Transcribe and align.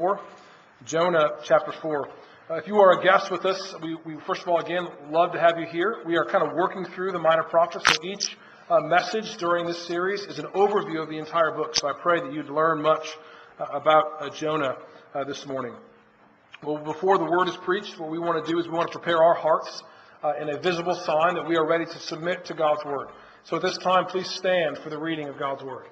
4, 0.00 0.18
Jonah 0.86 1.28
chapter 1.44 1.72
4. 1.82 2.08
Uh, 2.48 2.54
if 2.54 2.66
you 2.66 2.76
are 2.76 2.98
a 2.98 3.04
guest 3.04 3.30
with 3.30 3.44
us, 3.44 3.74
we, 3.82 3.98
we 4.06 4.16
first 4.26 4.40
of 4.40 4.48
all, 4.48 4.58
again, 4.58 4.88
love 5.10 5.30
to 5.32 5.38
have 5.38 5.58
you 5.58 5.66
here. 5.66 5.98
We 6.06 6.16
are 6.16 6.24
kind 6.24 6.42
of 6.42 6.54
working 6.54 6.86
through 6.86 7.12
the 7.12 7.18
minor 7.18 7.42
prophets, 7.42 7.84
so 7.86 8.02
each 8.02 8.38
uh, 8.70 8.80
message 8.80 9.36
during 9.36 9.66
this 9.66 9.86
series 9.86 10.22
is 10.22 10.38
an 10.38 10.46
overview 10.54 11.02
of 11.02 11.10
the 11.10 11.18
entire 11.18 11.50
book. 11.50 11.76
So 11.76 11.86
I 11.86 11.92
pray 11.92 12.18
that 12.18 12.32
you'd 12.32 12.48
learn 12.48 12.80
much 12.80 13.06
uh, 13.58 13.66
about 13.74 14.04
uh, 14.20 14.30
Jonah 14.30 14.78
uh, 15.12 15.24
this 15.24 15.44
morning. 15.44 15.74
Well, 16.62 16.78
before 16.78 17.18
the 17.18 17.24
word 17.24 17.48
is 17.48 17.56
preached, 17.58 17.98
what 17.98 18.10
we 18.10 18.18
want 18.18 18.42
to 18.42 18.50
do 18.50 18.58
is 18.58 18.68
we 18.68 18.72
want 18.72 18.90
to 18.90 18.98
prepare 18.98 19.22
our 19.22 19.34
hearts 19.34 19.82
uh, 20.24 20.32
in 20.40 20.48
a 20.48 20.58
visible 20.58 20.94
sign 20.94 21.34
that 21.34 21.46
we 21.46 21.58
are 21.58 21.68
ready 21.68 21.84
to 21.84 21.98
submit 21.98 22.46
to 22.46 22.54
God's 22.54 22.86
word. 22.86 23.08
So 23.44 23.56
at 23.56 23.62
this 23.62 23.76
time, 23.76 24.06
please 24.06 24.30
stand 24.30 24.78
for 24.78 24.88
the 24.88 24.98
reading 24.98 25.28
of 25.28 25.38
God's 25.38 25.62
word. 25.62 25.88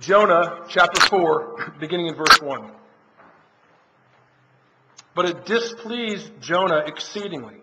Jonah 0.00 0.64
chapter 0.68 1.00
4, 1.08 1.74
beginning 1.78 2.08
in 2.08 2.14
verse 2.14 2.40
1. 2.40 2.70
But 5.14 5.26
it 5.26 5.44
displeased 5.44 6.30
Jonah 6.40 6.84
exceedingly, 6.86 7.56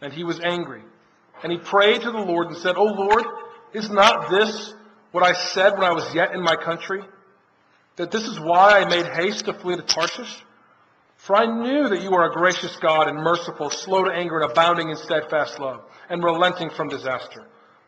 and 0.00 0.12
he 0.12 0.22
was 0.22 0.38
angry. 0.40 0.82
And 1.42 1.50
he 1.50 1.58
prayed 1.58 2.02
to 2.02 2.12
the 2.12 2.18
Lord 2.18 2.46
and 2.46 2.56
said, 2.56 2.76
O 2.76 2.84
Lord, 2.84 3.24
is 3.72 3.90
not 3.90 4.30
this 4.30 4.74
what 5.10 5.24
I 5.24 5.32
said 5.32 5.72
when 5.72 5.82
I 5.82 5.92
was 5.92 6.14
yet 6.14 6.32
in 6.34 6.42
my 6.42 6.54
country? 6.54 7.02
That 7.96 8.12
this 8.12 8.28
is 8.28 8.38
why 8.38 8.80
I 8.80 8.88
made 8.88 9.06
haste 9.06 9.46
to 9.46 9.52
flee 9.52 9.74
to 9.74 9.82
Tarshish? 9.82 10.44
For 11.16 11.36
I 11.36 11.46
knew 11.46 11.88
that 11.88 12.02
you 12.02 12.14
are 12.14 12.30
a 12.30 12.32
gracious 12.32 12.76
God 12.76 13.08
and 13.08 13.18
merciful, 13.18 13.70
slow 13.70 14.04
to 14.04 14.12
anger 14.12 14.40
and 14.40 14.50
abounding 14.50 14.90
in 14.90 14.96
steadfast 14.96 15.58
love, 15.58 15.82
and 16.08 16.22
relenting 16.22 16.70
from 16.70 16.88
disaster. 16.88 17.46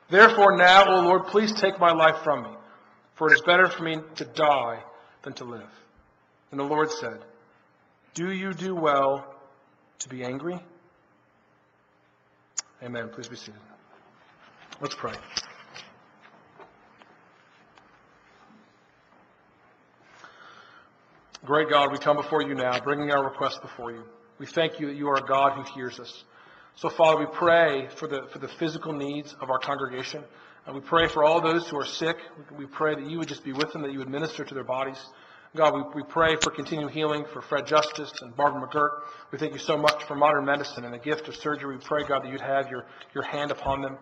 Therefore 0.08 0.56
now, 0.56 0.84
O 0.88 1.00
Lord, 1.02 1.26
please 1.26 1.52
take 1.52 1.78
my 1.78 1.92
life 1.92 2.22
from 2.24 2.42
me. 2.42 2.50
For 3.14 3.30
it 3.30 3.34
is 3.34 3.42
better 3.42 3.68
for 3.68 3.82
me 3.82 3.98
to 4.16 4.24
die 4.24 4.82
than 5.22 5.32
to 5.34 5.44
live. 5.44 5.70
And 6.50 6.58
the 6.58 6.64
Lord 6.64 6.90
said, 6.90 7.18
Do 8.14 8.30
you 8.30 8.52
do 8.52 8.74
well 8.74 9.34
to 10.00 10.08
be 10.08 10.24
angry? 10.24 10.60
Amen. 12.82 13.08
Please 13.08 13.28
be 13.28 13.36
seated. 13.36 13.60
Let's 14.80 14.94
pray. 14.94 15.14
Great 21.44 21.68
God, 21.68 21.92
we 21.92 21.98
come 21.98 22.16
before 22.16 22.42
you 22.42 22.54
now, 22.54 22.80
bringing 22.80 23.10
our 23.12 23.22
request 23.22 23.60
before 23.60 23.92
you. 23.92 24.02
We 24.38 24.46
thank 24.46 24.80
you 24.80 24.86
that 24.86 24.96
you 24.96 25.08
are 25.08 25.16
a 25.16 25.26
God 25.26 25.52
who 25.52 25.62
hears 25.74 26.00
us. 26.00 26.24
So, 26.76 26.88
Father, 26.88 27.20
we 27.20 27.26
pray 27.26 27.88
for 27.96 28.08
the, 28.08 28.22
for 28.32 28.38
the 28.38 28.48
physical 28.48 28.92
needs 28.92 29.34
of 29.40 29.50
our 29.50 29.58
congregation. 29.58 30.24
We 30.72 30.80
pray 30.80 31.08
for 31.08 31.24
all 31.24 31.42
those 31.42 31.68
who 31.68 31.78
are 31.78 31.84
sick. 31.84 32.16
We 32.56 32.64
pray 32.64 32.94
that 32.94 33.04
you 33.06 33.18
would 33.18 33.28
just 33.28 33.44
be 33.44 33.52
with 33.52 33.72
them, 33.72 33.82
that 33.82 33.92
you 33.92 33.98
would 33.98 34.08
minister 34.08 34.44
to 34.44 34.54
their 34.54 34.64
bodies. 34.64 34.98
God, 35.54 35.74
we, 35.74 36.02
we 36.02 36.08
pray 36.08 36.36
for 36.42 36.50
continued 36.50 36.90
healing 36.90 37.26
for 37.32 37.42
Fred 37.42 37.66
Justice 37.66 38.10
and 38.22 38.34
Barbara 38.34 38.66
McGirt. 38.66 39.02
We 39.30 39.38
thank 39.38 39.52
you 39.52 39.58
so 39.58 39.76
much 39.76 40.04
for 40.04 40.16
modern 40.16 40.46
medicine 40.46 40.84
and 40.84 40.94
the 40.94 40.98
gift 40.98 41.28
of 41.28 41.36
surgery. 41.36 41.76
We 41.76 41.84
pray, 41.84 42.04
God, 42.08 42.24
that 42.24 42.32
you'd 42.32 42.40
have 42.40 42.70
your, 42.70 42.86
your 43.14 43.24
hand 43.24 43.50
upon 43.50 43.82
them. 43.82 43.98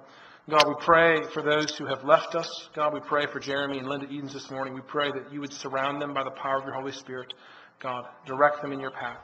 God, 0.48 0.66
we 0.68 0.74
pray 0.78 1.24
for 1.34 1.42
those 1.42 1.76
who 1.76 1.86
have 1.86 2.04
left 2.04 2.36
us. 2.36 2.68
God, 2.74 2.94
we 2.94 3.00
pray 3.00 3.26
for 3.26 3.40
Jeremy 3.40 3.78
and 3.78 3.88
Linda 3.88 4.06
Edens 4.06 4.32
this 4.32 4.50
morning. 4.50 4.72
We 4.72 4.82
pray 4.82 5.10
that 5.10 5.32
you 5.32 5.40
would 5.40 5.52
surround 5.52 6.00
them 6.00 6.14
by 6.14 6.22
the 6.22 6.30
power 6.30 6.58
of 6.58 6.64
your 6.64 6.74
Holy 6.74 6.92
Spirit. 6.92 7.34
God, 7.80 8.06
direct 8.24 8.62
them 8.62 8.72
in 8.72 8.80
your 8.80 8.92
path. 8.92 9.20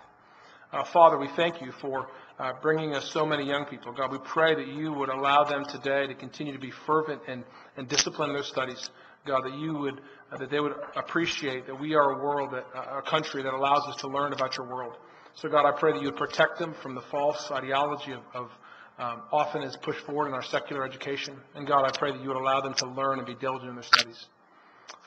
Uh, 0.73 0.85
Father, 0.93 1.17
we 1.17 1.29
thank 1.29 1.63
you 1.63 1.73
for 1.81 2.09
uh, 2.39 2.53
bringing 2.63 2.95
us 2.95 3.11
so 3.11 3.27
many 3.27 3.45
young 3.45 3.65
people. 3.65 3.93
God, 3.93 4.13
we 4.13 4.19
pray 4.19 4.55
that 4.55 4.69
you 4.69 4.93
would 4.93 5.09
allow 5.09 5.45
them 5.45 5.65
today 5.65 6.07
to 6.07 6.15
continue 6.15 6.53
to 6.53 6.59
be 6.59 6.71
fervent 6.87 7.21
and, 7.27 7.45
and 7.77 7.89
discipline 7.89 8.33
their 8.33 8.45
studies. 8.45 8.91
God, 9.27 9.45
that 9.45 9.55
you 9.55 9.75
would, 9.75 10.01
uh, 10.33 10.39
that 10.39 10.51
they 10.51 10.61
would 10.61 10.75
appreciate 10.97 11.67
that 11.67 11.79
we 11.79 11.95
are 11.95 12.13
a 12.13 12.23
world, 12.23 12.53
that, 12.53 12.67
uh, 12.75 12.99
a 12.99 13.03
country 13.03 13.43
that 13.43 13.53
allows 13.53 13.83
us 13.89 13.97
to 13.97 14.09
learn 14.09 14.33
about 14.33 14.57
your 14.57 14.69
world. 14.69 14.95
So 15.35 15.49
God, 15.49 15.67
I 15.67 15.79
pray 15.79 15.93
that 15.93 16.01
you 16.01 16.07
would 16.07 16.17
protect 16.17 16.59
them 16.59 16.75
from 16.83 16.95
the 16.95 17.03
false 17.03 17.51
ideology 17.51 18.13
of, 18.13 18.23
of 18.35 18.51
um, 18.99 19.23
often 19.31 19.63
is 19.63 19.77
pushed 19.77 20.01
forward 20.01 20.27
in 20.27 20.35
our 20.35 20.43
secular 20.43 20.85
education. 20.85 21.37
And 21.55 21.67
God, 21.67 21.85
I 21.85 21.97
pray 21.97 22.11
that 22.11 22.21
you 22.21 22.29
would 22.29 22.37
allow 22.37 22.61
them 22.61 22.75
to 22.75 22.87
learn 22.87 23.19
and 23.19 23.27
be 23.27 23.35
diligent 23.35 23.69
in 23.69 23.77
their 23.77 23.85
studies. 23.85 24.27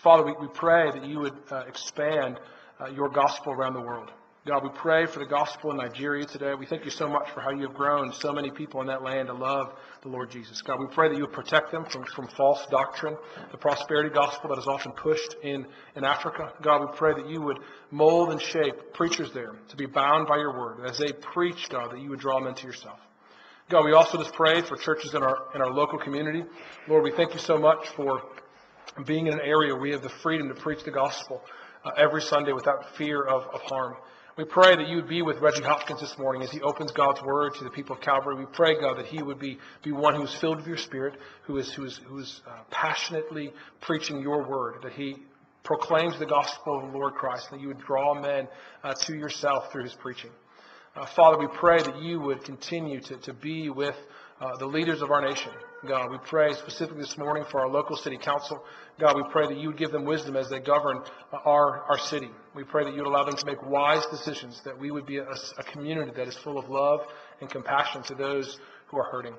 Father, 0.02 0.24
we, 0.24 0.34
we 0.40 0.48
pray 0.54 0.92
that 0.92 1.06
you 1.06 1.20
would 1.20 1.34
uh, 1.52 1.64
expand 1.68 2.40
uh, 2.80 2.88
your 2.88 3.10
gospel 3.10 3.52
around 3.52 3.74
the 3.74 3.82
world. 3.82 4.12
God, 4.44 4.64
we 4.64 4.70
pray 4.70 5.06
for 5.06 5.20
the 5.20 5.28
gospel 5.28 5.70
in 5.70 5.78
Nigeria 5.78 6.26
today. 6.26 6.56
We 6.56 6.66
thank 6.66 6.84
you 6.84 6.90
so 6.90 7.08
much 7.08 7.30
for 7.30 7.42
how 7.42 7.52
you 7.52 7.62
have 7.68 7.76
grown 7.76 8.12
so 8.12 8.34
many 8.34 8.50
people 8.50 8.82
in 8.82 8.88
that 8.88 9.04
land 9.04 9.28
to 9.28 9.36
love 9.36 9.72
the 10.02 10.10
Lord 10.10 10.32
Jesus. 10.32 10.64
God, 10.64 10.80
we 10.80 10.88
pray 10.88 11.10
that 11.10 11.16
you 11.16 11.22
would 11.22 11.32
protect 11.32 11.72
them 11.72 11.86
from, 11.86 12.06
from 12.06 12.28
false 12.30 12.66
doctrine, 12.72 13.16
the 13.52 13.60
prosperity 13.60 14.10
gospel 14.10 14.50
that 14.50 14.58
is 14.58 14.66
often 14.66 14.94
pushed 14.94 15.36
in, 15.44 15.68
in 15.96 16.04
Africa. 16.04 16.54
God, 16.64 16.82
we 16.82 16.88
pray 16.98 17.14
that 17.14 17.30
you 17.30 17.40
would 17.44 17.60
mold 17.92 18.32
and 18.32 18.42
shape 18.42 18.94
preachers 18.94 19.32
there 19.32 19.54
to 19.70 19.76
be 19.76 19.86
bound 19.86 20.28
by 20.28 20.38
your 20.38 20.58
word. 20.58 20.80
And 20.80 20.88
As 20.88 20.98
they 20.98 21.14
preach, 21.14 21.70
God, 21.70 21.92
that 21.92 22.00
you 22.00 22.10
would 22.10 22.20
draw 22.20 22.40
them 22.40 22.48
into 22.48 22.66
yourself. 22.66 22.98
God, 23.70 23.86
we 23.86 23.94
also 23.94 24.18
just 24.18 24.34
pray 24.34 24.64
for 24.64 24.76
churches 24.76 25.14
in 25.14 25.22
our, 25.22 25.50
in 25.54 25.62
our 25.62 25.72
local 25.72 26.00
community. 26.00 26.46
Lord, 26.88 27.04
we 27.04 27.12
thank 27.12 27.36
you 27.36 27.40
so 27.40 27.60
much 27.60 27.90
for 27.90 28.24
being 29.06 29.28
in 29.28 29.34
an 29.34 29.42
area 29.42 29.72
where 29.74 29.84
we 29.84 29.92
have 29.92 30.02
the 30.02 30.10
freedom 30.10 30.48
to 30.48 30.56
preach 30.56 30.84
the 30.84 30.90
gospel 30.90 31.44
uh, 31.86 31.92
every 31.96 32.24
Sunday 32.24 32.54
without 32.54 32.96
fear 32.98 33.24
of, 33.24 33.44
of 33.54 33.62
harm. 33.62 33.96
We 34.38 34.46
pray 34.46 34.78
that 34.78 34.88
you 34.88 34.96
would 34.96 35.10
be 35.10 35.22
with 35.22 35.40
Reggie 35.40 35.62
Hopkins 35.62 36.00
this 36.00 36.18
morning 36.18 36.42
as 36.42 36.50
he 36.50 36.62
opens 36.62 36.94
God's 36.94 37.22
word 37.22 37.54
to 37.56 37.66
the 37.66 37.70
people 37.70 37.98
of 37.98 38.02
Calvary. 38.02 38.36
We 38.36 38.46
pray, 38.46 38.80
God, 38.80 38.98
that 38.98 39.08
he 39.08 39.22
would 39.22 39.40
be, 39.40 39.58
be 39.84 39.92
one 39.92 40.16
who 40.16 40.24
is 40.24 40.34
filled 40.40 40.58
with 40.58 40.68
your 40.68 40.78
spirit, 40.78 41.16
who 41.44 41.58
is, 41.58 41.70
who 41.74 41.84
is, 41.84 42.00
who 42.08 42.18
is 42.20 42.42
uh, 42.48 42.62
passionately 42.70 43.52
preaching 43.82 44.22
your 44.22 44.48
word, 44.48 44.84
that 44.84 44.94
he 44.94 45.18
proclaims 45.64 46.18
the 46.18 46.26
gospel 46.26 46.80
of 46.80 46.92
the 46.92 46.98
Lord 46.98 47.14
Christ, 47.16 47.48
and 47.52 47.60
that 47.60 47.62
you 47.62 47.68
would 47.68 47.80
draw 47.80 48.14
men 48.14 48.48
uh, 48.86 48.94
to 48.94 49.16
yourself 49.16 49.70
through 49.70 49.84
his 49.84 49.96
preaching. 49.96 50.32
Uh, 50.96 51.06
Father, 51.14 51.38
we 51.38 51.48
pray 51.48 51.84
that 51.84 52.02
you 52.02 52.22
would 52.22 52.46
continue 52.46 53.02
to, 53.02 53.18
to 53.18 53.34
be 53.34 53.70
with 53.70 53.96
uh, 54.40 54.56
the 54.58 54.66
leaders 54.66 55.02
of 55.02 55.12
our 55.12 55.22
nation. 55.22 55.52
God, 55.88 56.12
we 56.12 56.20
pray 56.20 56.54
specifically 56.54 57.02
this 57.02 57.18
morning 57.18 57.44
for 57.50 57.60
our 57.60 57.68
local 57.68 57.96
city 57.96 58.16
council. 58.16 58.64
God, 59.00 59.16
we 59.16 59.24
pray 59.32 59.48
that 59.48 59.58
you 59.58 59.70
would 59.70 59.78
give 59.78 59.92
them 59.92 60.06
wisdom 60.06 60.36
as 60.36 60.48
they 60.48 60.60
govern 60.60 61.02
our, 61.44 61.80
our 61.90 61.98
city. 61.98 62.30
We 62.54 62.64
pray 62.64 62.84
that 62.84 62.94
you 62.94 63.02
would 63.02 63.10
allow 63.10 63.24
them 63.24 63.36
to 63.36 63.46
make 63.48 63.66
wise 63.66 64.06
decisions, 64.12 64.62
that 64.64 64.78
we 64.78 64.92
would 64.92 65.08
be 65.08 65.18
a, 65.18 65.26
a 65.26 65.64
community 65.72 66.12
that 66.16 66.28
is 66.28 66.38
full 66.44 66.60
of 66.60 66.70
love 66.70 67.00
and 67.40 67.50
compassion 67.50 68.04
to 68.04 68.16
those 68.16 68.60
who 68.88 68.98
are 69.00 69.06
hurting. 69.06 69.34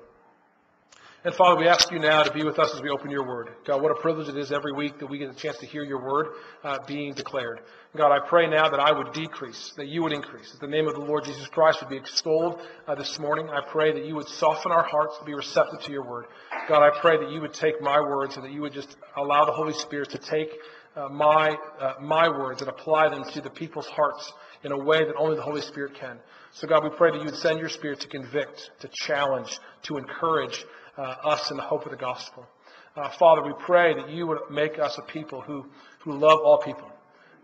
And 1.25 1.33
Father, 1.33 1.57
we 1.57 1.69
ask 1.69 1.89
you 1.89 1.99
now 1.99 2.21
to 2.21 2.33
be 2.33 2.43
with 2.43 2.59
us 2.59 2.75
as 2.75 2.81
we 2.81 2.89
open 2.89 3.09
your 3.09 3.25
word. 3.25 3.47
God, 3.65 3.81
what 3.81 3.91
a 3.91 4.01
privilege 4.01 4.27
it 4.27 4.35
is 4.35 4.51
every 4.51 4.73
week 4.73 4.99
that 4.99 5.09
we 5.09 5.17
get 5.17 5.29
a 5.29 5.33
chance 5.33 5.57
to 5.59 5.65
hear 5.65 5.81
your 5.81 6.03
word 6.03 6.27
uh, 6.65 6.79
being 6.85 7.13
declared. 7.13 7.61
God, 7.95 8.11
I 8.11 8.19
pray 8.27 8.45
now 8.45 8.67
that 8.67 8.81
I 8.81 8.91
would 8.91 9.13
decrease, 9.13 9.71
that 9.77 9.87
you 9.87 10.03
would 10.03 10.11
increase, 10.11 10.51
that 10.51 10.59
the 10.59 10.67
name 10.67 10.85
of 10.85 10.95
the 10.95 10.99
Lord 10.99 11.23
Jesus 11.23 11.47
Christ 11.47 11.79
would 11.79 11.89
be 11.89 11.95
extolled 11.95 12.59
uh, 12.89 12.95
this 12.95 13.19
morning. 13.19 13.47
I 13.49 13.61
pray 13.61 13.93
that 13.93 14.05
you 14.05 14.15
would 14.15 14.27
soften 14.27 14.73
our 14.73 14.83
hearts 14.83 15.17
to 15.19 15.23
be 15.23 15.33
receptive 15.33 15.79
to 15.83 15.93
your 15.93 16.03
word. 16.03 16.25
God, 16.67 16.83
I 16.83 16.89
pray 16.99 17.15
that 17.15 17.31
you 17.31 17.39
would 17.39 17.53
take 17.53 17.81
my 17.81 18.01
words 18.01 18.35
and 18.35 18.43
that 18.43 18.51
you 18.51 18.59
would 18.59 18.73
just 18.73 18.97
allow 19.15 19.45
the 19.45 19.53
Holy 19.53 19.73
Spirit 19.73 20.09
to 20.09 20.17
take 20.17 20.49
uh, 20.97 21.07
my, 21.07 21.55
uh, 21.79 21.93
my 22.01 22.27
words 22.27 22.61
and 22.61 22.69
apply 22.69 23.07
them 23.07 23.23
to 23.31 23.39
the 23.39 23.49
people's 23.49 23.87
hearts 23.87 24.33
in 24.65 24.73
a 24.73 24.77
way 24.77 25.05
that 25.05 25.15
only 25.15 25.37
the 25.37 25.41
Holy 25.41 25.61
Spirit 25.61 25.93
can. 25.95 26.19
So 26.51 26.67
God, 26.67 26.83
we 26.83 26.89
pray 26.89 27.11
that 27.11 27.17
you 27.17 27.25
would 27.25 27.37
send 27.37 27.59
your 27.59 27.69
Spirit 27.69 28.01
to 28.01 28.07
convict, 28.09 28.71
to 28.81 28.89
challenge, 28.91 29.57
to 29.83 29.97
encourage, 29.97 30.65
uh, 30.97 31.01
us 31.01 31.51
in 31.51 31.57
the 31.57 31.63
hope 31.63 31.85
of 31.85 31.91
the 31.91 31.97
gospel. 31.97 32.45
Uh, 32.95 33.09
Father, 33.17 33.41
we 33.43 33.53
pray 33.65 33.93
that 33.95 34.09
you 34.09 34.27
would 34.27 34.39
make 34.51 34.77
us 34.77 34.97
a 34.97 35.01
people 35.01 35.41
who, 35.41 35.65
who 35.99 36.11
love 36.11 36.39
all 36.43 36.59
people. 36.59 36.89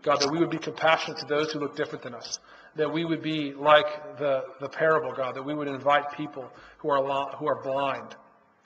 God, 0.02 0.20
that 0.20 0.30
we 0.30 0.38
would 0.38 0.50
be 0.50 0.58
compassionate 0.58 1.18
to 1.18 1.26
those 1.26 1.52
who 1.52 1.58
look 1.58 1.76
different 1.76 2.04
than 2.04 2.14
us. 2.14 2.38
That 2.76 2.92
we 2.92 3.04
would 3.04 3.22
be 3.22 3.52
like 3.52 4.18
the, 4.18 4.44
the 4.60 4.68
parable, 4.68 5.12
God, 5.12 5.34
that 5.34 5.42
we 5.42 5.54
would 5.54 5.68
invite 5.68 6.12
people 6.16 6.48
who 6.78 6.90
are, 6.90 7.36
who 7.36 7.48
are 7.48 7.62
blind, 7.62 8.14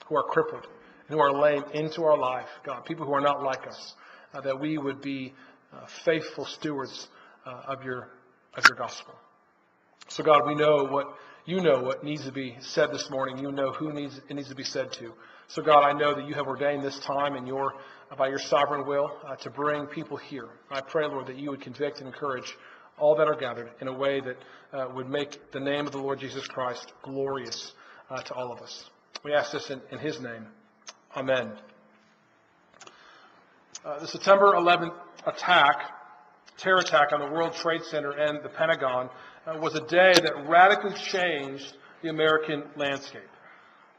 who 0.07 0.15
are 0.15 0.23
crippled, 0.23 0.67
who 1.09 1.19
are 1.19 1.33
lame 1.33 1.63
into 1.73 2.03
our 2.03 2.17
life, 2.17 2.47
God, 2.63 2.85
people 2.85 3.05
who 3.05 3.13
are 3.13 3.21
not 3.21 3.43
like 3.43 3.67
us. 3.67 3.95
Uh, 4.33 4.41
that 4.41 4.59
we 4.59 4.77
would 4.77 5.01
be 5.01 5.33
uh, 5.73 5.85
faithful 6.03 6.45
stewards 6.45 7.07
uh, 7.45 7.61
of, 7.67 7.83
your, 7.83 8.09
of 8.55 8.63
your 8.67 8.77
gospel. 8.77 9.13
So, 10.07 10.23
God, 10.23 10.45
we 10.45 10.55
know 10.55 10.83
what 10.83 11.07
you 11.45 11.61
know 11.61 11.81
what 11.81 12.03
needs 12.03 12.25
to 12.25 12.31
be 12.31 12.57
said 12.59 12.91
this 12.91 13.09
morning. 13.09 13.37
You 13.37 13.51
know 13.51 13.71
who 13.71 13.93
needs 13.93 14.19
it 14.29 14.33
needs 14.33 14.49
to 14.49 14.55
be 14.55 14.63
said 14.63 14.91
to. 14.93 15.13
So, 15.47 15.61
God, 15.61 15.83
I 15.83 15.93
know 15.93 16.15
that 16.15 16.27
you 16.27 16.33
have 16.33 16.47
ordained 16.47 16.83
this 16.83 16.99
time 16.99 17.35
in 17.35 17.45
your 17.45 17.75
by 18.17 18.29
your 18.29 18.39
sovereign 18.39 18.87
will 18.87 19.11
uh, 19.27 19.35
to 19.37 19.49
bring 19.49 19.85
people 19.85 20.17
here. 20.17 20.49
I 20.71 20.81
pray, 20.81 21.05
Lord, 21.05 21.27
that 21.27 21.37
you 21.37 21.51
would 21.51 21.61
convict 21.61 21.99
and 21.99 22.07
encourage 22.07 22.55
all 22.97 23.15
that 23.17 23.27
are 23.27 23.35
gathered 23.35 23.69
in 23.81 23.87
a 23.87 23.93
way 23.93 24.21
that 24.21 24.37
uh, 24.73 24.87
would 24.95 25.09
make 25.09 25.51
the 25.51 25.59
name 25.59 25.85
of 25.85 25.91
the 25.91 25.97
Lord 25.99 26.19
Jesus 26.19 26.47
Christ 26.47 26.93
glorious 27.03 27.73
uh, 28.09 28.21
to 28.21 28.33
all 28.33 28.51
of 28.51 28.61
us. 28.61 28.89
We 29.23 29.33
ask 29.33 29.51
this 29.51 29.69
in, 29.69 29.81
in 29.91 29.99
His 29.99 30.19
name. 30.19 30.47
Amen. 31.15 31.51
Uh, 33.83 33.99
the 33.99 34.07
September 34.07 34.53
11th 34.53 34.93
attack, 35.27 35.91
terror 36.57 36.79
attack 36.79 37.11
on 37.11 37.19
the 37.19 37.27
World 37.27 37.53
Trade 37.53 37.81
Center 37.83 38.11
and 38.11 38.43
the 38.43 38.49
Pentagon 38.49 39.09
uh, 39.45 39.57
was 39.59 39.75
a 39.75 39.81
day 39.81 40.13
that 40.13 40.47
radically 40.47 40.93
changed 40.93 41.75
the 42.01 42.09
American 42.09 42.63
landscape. 42.75 43.29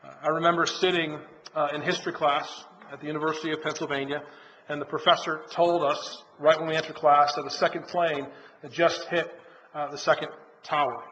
Uh, 0.04 0.12
I 0.22 0.28
remember 0.28 0.66
sitting 0.66 1.18
uh, 1.54 1.68
in 1.74 1.82
history 1.82 2.12
class 2.12 2.64
at 2.92 3.00
the 3.00 3.06
University 3.06 3.52
of 3.52 3.62
Pennsylvania, 3.62 4.22
and 4.68 4.80
the 4.80 4.86
professor 4.86 5.42
told 5.50 5.82
us 5.82 6.22
right 6.38 6.58
when 6.58 6.68
we 6.68 6.74
entered 6.74 6.96
class 6.96 7.34
that 7.34 7.44
the 7.44 7.50
second 7.50 7.86
plane 7.86 8.26
had 8.62 8.72
just 8.72 9.06
hit 9.08 9.38
uh, 9.74 9.90
the 9.90 9.98
second 9.98 10.28
tower. 10.62 11.02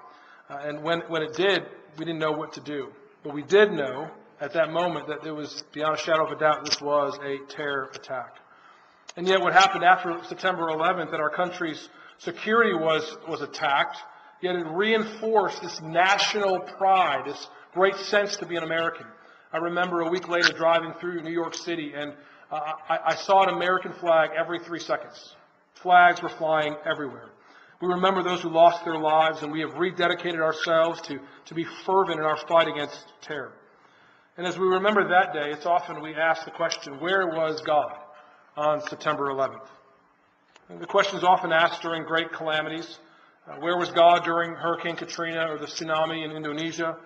Uh, 0.51 0.59
and 0.63 0.83
when, 0.83 1.01
when 1.09 1.23
it 1.23 1.35
did, 1.35 1.63
we 1.99 2.05
didn't 2.05 2.19
know 2.19 2.33
what 2.33 2.53
to 2.55 2.61
do. 2.61 2.89
But 3.23 3.35
we 3.35 3.43
did 3.43 3.71
know 3.71 4.11
at 4.41 4.53
that 4.55 4.71
moment 4.71 5.07
that 5.09 5.23
there 5.23 5.35
was, 5.35 5.63
beyond 5.73 5.95
a 5.95 5.99
shadow 5.99 6.27
of 6.27 6.33
a 6.33 6.39
doubt, 6.39 6.65
this 6.65 6.81
was 6.81 7.19
a 7.25 7.39
terror 7.53 7.91
attack. 7.95 8.37
And 9.17 9.29
yet, 9.29 9.41
what 9.41 9.53
happened 9.53 9.85
after 9.85 10.19
September 10.29 10.65
11th, 10.65 11.13
that 11.13 11.21
our 11.21 11.31
country's 11.31 11.89
security 12.19 12.75
was, 12.75 13.17
was 13.29 13.43
attacked, 13.43 13.97
yet 14.44 14.56
it 14.56 14.67
reinforced 14.67 15.62
this 15.62 15.81
national 15.81 16.61
pride, 16.61 17.23
this 17.25 17.49
great 17.73 17.96
sense 17.96 18.37
to 18.37 18.46
be 18.46 18.56
an 18.56 18.62
American. 18.62 19.06
I 19.50 19.56
remember 19.56 20.02
a 20.02 20.11
week 20.11 20.29
later 20.29 20.52
driving 20.52 20.93
through 21.00 21.23
New 21.23 21.32
York 21.32 21.55
City, 21.55 21.94
and 21.94 22.12
uh, 22.52 22.61
I, 22.88 22.99
I 23.06 23.14
saw 23.14 23.43
an 23.44 23.55
American 23.55 23.94
flag 23.94 24.31
every 24.37 24.58
three 24.58 24.81
seconds. 24.81 25.35
Flags 25.76 26.23
were 26.23 26.29
flying 26.29 26.76
everywhere. 26.85 27.31
We 27.81 27.88
remember 27.88 28.23
those 28.23 28.43
who 28.43 28.50
lost 28.50 28.85
their 28.85 28.99
lives, 28.99 29.43
and 29.43 29.50
we 29.50 29.61
have 29.61 29.70
rededicated 29.70 30.41
ourselves 30.41 31.00
to, 31.02 31.19
to 31.47 31.55
be 31.55 31.64
fervent 31.87 32.20
in 32.20 32.26
our 32.26 32.37
fight 32.37 32.69
against 32.69 33.02
terror. 33.23 33.52
And 34.37 34.47
as 34.47 34.58
we 34.58 34.67
remember 34.67 35.08
that 35.08 35.32
day, 35.32 35.52
it's 35.52 35.64
often 35.64 36.02
we 36.02 36.14
ask 36.14 36.44
the 36.44 36.50
question, 36.50 37.00
where 37.00 37.26
was 37.29 37.62
God 37.62 37.94
on 38.58 38.82
September 38.82 39.31
11th? 39.31 39.67
And 40.69 40.81
the 40.81 40.87
question 40.87 41.17
is 41.17 41.25
often 41.25 41.50
asked 41.50 41.81
during 41.81 42.05
great 42.05 42.31
calamities. 42.31 42.99
Uh, 43.46 43.56
where 43.56 43.76
was 43.76 43.91
God 43.91 44.25
during 44.25 44.55
Hurricane 44.55 44.96
Katrina 44.96 45.50
or 45.50 45.58
the 45.58 45.67
tsunami 45.67 46.25
in 46.25 46.31
Indonesia? 46.31 46.96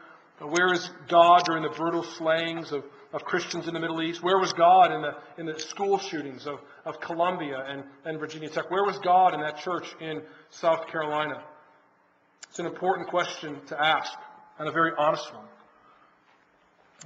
Uh, 0.40 0.46
where 0.46 0.72
is 0.72 0.88
God 1.08 1.44
during 1.44 1.64
the 1.64 1.68
brutal 1.68 2.04
slayings 2.04 2.70
of, 2.70 2.84
of 3.12 3.24
Christians 3.24 3.66
in 3.66 3.74
the 3.74 3.80
Middle 3.80 4.00
East? 4.00 4.22
Where 4.22 4.38
was 4.38 4.52
God 4.52 4.92
in 4.92 5.02
the, 5.02 5.16
in 5.36 5.46
the 5.46 5.58
school 5.58 5.98
shootings 5.98 6.46
of, 6.46 6.60
of 6.84 7.00
Columbine 7.00 7.54
and, 7.54 7.82
and 8.04 8.20
Virginia 8.20 8.48
Tech? 8.48 8.70
Where 8.70 8.84
was 8.84 9.00
God 9.00 9.34
in 9.34 9.40
that 9.40 9.58
church 9.58 9.96
in 10.00 10.22
South 10.50 10.86
Carolina? 10.86 11.42
It's 12.50 12.60
an 12.60 12.66
important 12.66 13.08
question 13.08 13.60
to 13.66 13.80
ask, 13.80 14.12
and 14.60 14.68
a 14.68 14.72
very 14.72 14.92
honest 14.96 15.34
one. 15.34 15.44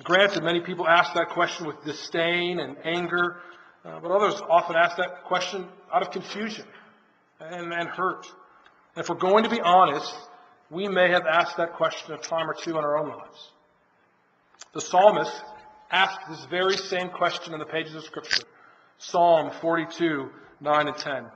Granted, 0.02 0.42
many 0.42 0.60
people 0.60 0.86
ask 0.86 1.14
that 1.14 1.30
question 1.30 1.66
with 1.66 1.82
disdain 1.84 2.60
and 2.60 2.76
anger, 2.84 3.38
uh, 3.84 3.98
but 4.00 4.10
others 4.10 4.38
often 4.50 4.76
ask 4.76 4.98
that 4.98 5.24
question 5.24 5.66
out 5.92 6.02
of 6.02 6.10
confusion 6.10 6.66
and, 7.40 7.72
and 7.72 7.88
hurt. 7.88 8.26
And 8.94 9.02
if 9.02 9.08
we're 9.08 9.16
going 9.16 9.44
to 9.44 9.50
be 9.50 9.60
honest, 9.60 10.14
we 10.70 10.88
may 10.88 11.10
have 11.10 11.26
asked 11.26 11.56
that 11.56 11.74
question 11.74 12.14
a 12.14 12.18
time 12.18 12.48
or 12.48 12.54
two 12.54 12.70
in 12.70 12.76
our 12.84 12.98
own 12.98 13.08
lives. 13.08 13.50
The 14.72 14.80
psalmist 14.80 15.32
asked 15.90 16.20
this 16.28 16.44
very 16.46 16.76
same 16.76 17.10
question 17.10 17.52
in 17.52 17.58
the 17.58 17.66
pages 17.66 17.94
of 17.94 18.04
Scripture. 18.04 18.44
Psalm 18.98 19.50
42, 19.60 20.30
9 20.60 20.88
and 20.88 20.96
10. 20.96 21.26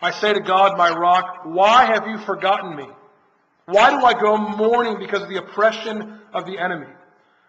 I 0.00 0.10
say 0.10 0.32
to 0.32 0.40
God, 0.40 0.76
my 0.76 0.90
rock, 0.90 1.42
why 1.44 1.86
have 1.86 2.06
you 2.06 2.18
forgotten 2.18 2.76
me? 2.76 2.88
Why 3.66 3.90
do 3.90 4.04
I 4.04 4.12
go 4.12 4.36
mourning 4.36 4.98
because 4.98 5.22
of 5.22 5.28
the 5.28 5.36
oppression 5.36 6.18
of 6.34 6.44
the 6.46 6.58
enemy? 6.58 6.88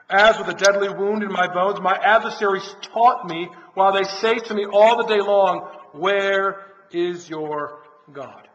As 0.09 0.38
with 0.38 0.48
a 0.50 0.54
deadly 0.54 0.89
wound 0.89 1.24
in 1.24 1.31
my 1.31 1.51
bones, 1.51 1.80
my 1.81 1.95
adversaries 1.95 2.75
taunt 2.81 3.25
me 3.25 3.50
while 3.74 3.94
they 3.94 4.04
say 4.04 4.36
to 4.36 4.54
me 4.54 4.66
all 4.71 4.98
the 4.98 5.06
day 5.06 5.19
long, 5.19 5.68
Where 5.94 6.68
is 6.92 7.27
your 7.27 7.80
God? 8.12 8.48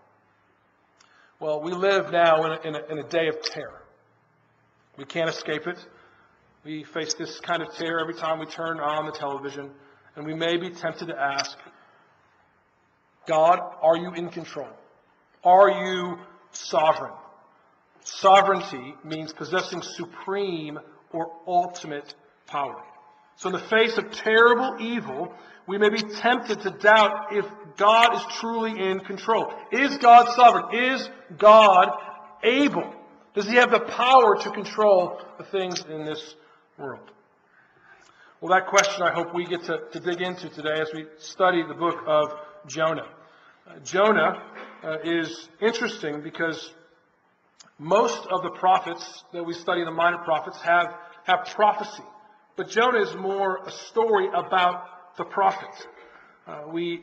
Well, 1.40 1.60
we 1.60 1.70
live 1.70 2.10
now 2.10 2.44
in 2.46 2.50
a, 2.50 2.60
in 2.66 2.74
a, 2.74 2.92
in 2.92 2.98
a 2.98 3.08
day 3.08 3.28
of 3.28 3.40
terror. 3.40 3.80
We 4.96 5.04
can't 5.04 5.30
escape 5.30 5.68
it. 5.68 5.78
We 6.64 6.82
face 6.82 7.14
this 7.14 7.38
kind 7.38 7.62
of 7.62 7.72
terror 7.76 8.00
every 8.00 8.14
time 8.14 8.40
we 8.40 8.46
turn 8.46 8.80
on 8.80 9.06
the 9.06 9.12
television, 9.12 9.70
and 10.16 10.26
we 10.26 10.34
may 10.34 10.56
be 10.56 10.70
tempted 10.70 11.06
to 11.06 11.16
ask, 11.16 11.56
God, 13.28 13.60
are 13.80 13.96
you 13.96 14.14
in 14.14 14.30
control? 14.30 14.66
Are 15.44 15.70
you 15.70 16.18
sovereign? 16.50 17.12
Sovereignty 18.02 18.96
means 19.04 19.32
possessing 19.32 19.80
supreme 19.80 20.80
or 21.12 21.30
ultimate 21.46 22.16
power. 22.48 22.82
So 23.36 23.50
in 23.50 23.52
the 23.52 23.68
face 23.68 23.96
of 23.96 24.10
terrible 24.10 24.78
evil, 24.80 25.32
we 25.68 25.76
may 25.76 25.90
be 25.90 26.02
tempted 26.02 26.62
to 26.62 26.70
doubt 26.70 27.32
if 27.32 27.44
God 27.76 28.16
is 28.16 28.36
truly 28.40 28.90
in 28.90 29.00
control. 29.00 29.52
Is 29.70 29.98
God 29.98 30.34
sovereign? 30.34 30.74
Is 30.74 31.08
God 31.36 31.90
able? 32.42 32.90
Does 33.34 33.46
he 33.46 33.56
have 33.56 33.70
the 33.70 33.80
power 33.80 34.36
to 34.42 34.50
control 34.50 35.20
the 35.36 35.44
things 35.44 35.84
in 35.84 36.06
this 36.06 36.34
world? 36.78 37.10
Well, 38.40 38.50
that 38.50 38.68
question 38.68 39.02
I 39.02 39.12
hope 39.12 39.34
we 39.34 39.44
get 39.44 39.64
to, 39.64 39.82
to 39.92 40.00
dig 40.00 40.22
into 40.22 40.48
today 40.48 40.80
as 40.80 40.88
we 40.94 41.04
study 41.18 41.62
the 41.62 41.74
book 41.74 41.98
of 42.06 42.32
Jonah. 42.66 43.06
Uh, 43.66 43.78
Jonah 43.84 44.42
uh, 44.82 44.96
is 45.04 45.48
interesting 45.60 46.22
because 46.22 46.72
most 47.78 48.26
of 48.28 48.42
the 48.42 48.50
prophets 48.50 49.22
that 49.34 49.44
we 49.44 49.52
study, 49.52 49.84
the 49.84 49.90
minor 49.90 50.18
prophets, 50.18 50.60
have, 50.62 50.94
have 51.24 51.44
prophecy. 51.54 52.02
But 52.56 52.70
Jonah 52.70 53.02
is 53.02 53.14
more 53.14 53.66
a 53.66 53.70
story 53.70 54.28
about 54.28 54.97
the 55.18 55.24
prophets. 55.24 55.86
Uh, 56.46 56.62
we, 56.72 57.02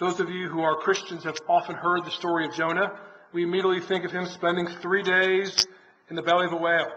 those 0.00 0.18
of 0.18 0.28
you 0.30 0.48
who 0.48 0.60
are 0.62 0.74
Christians 0.76 1.24
have 1.24 1.36
often 1.48 1.76
heard 1.76 2.04
the 2.04 2.10
story 2.10 2.46
of 2.46 2.54
Jonah. 2.54 2.98
We 3.32 3.44
immediately 3.44 3.80
think 3.80 4.04
of 4.04 4.10
him 4.10 4.26
spending 4.26 4.66
three 4.66 5.02
days 5.02 5.66
in 6.10 6.16
the 6.16 6.22
belly 6.22 6.46
of 6.46 6.52
a 6.52 6.56
whale. 6.56 6.90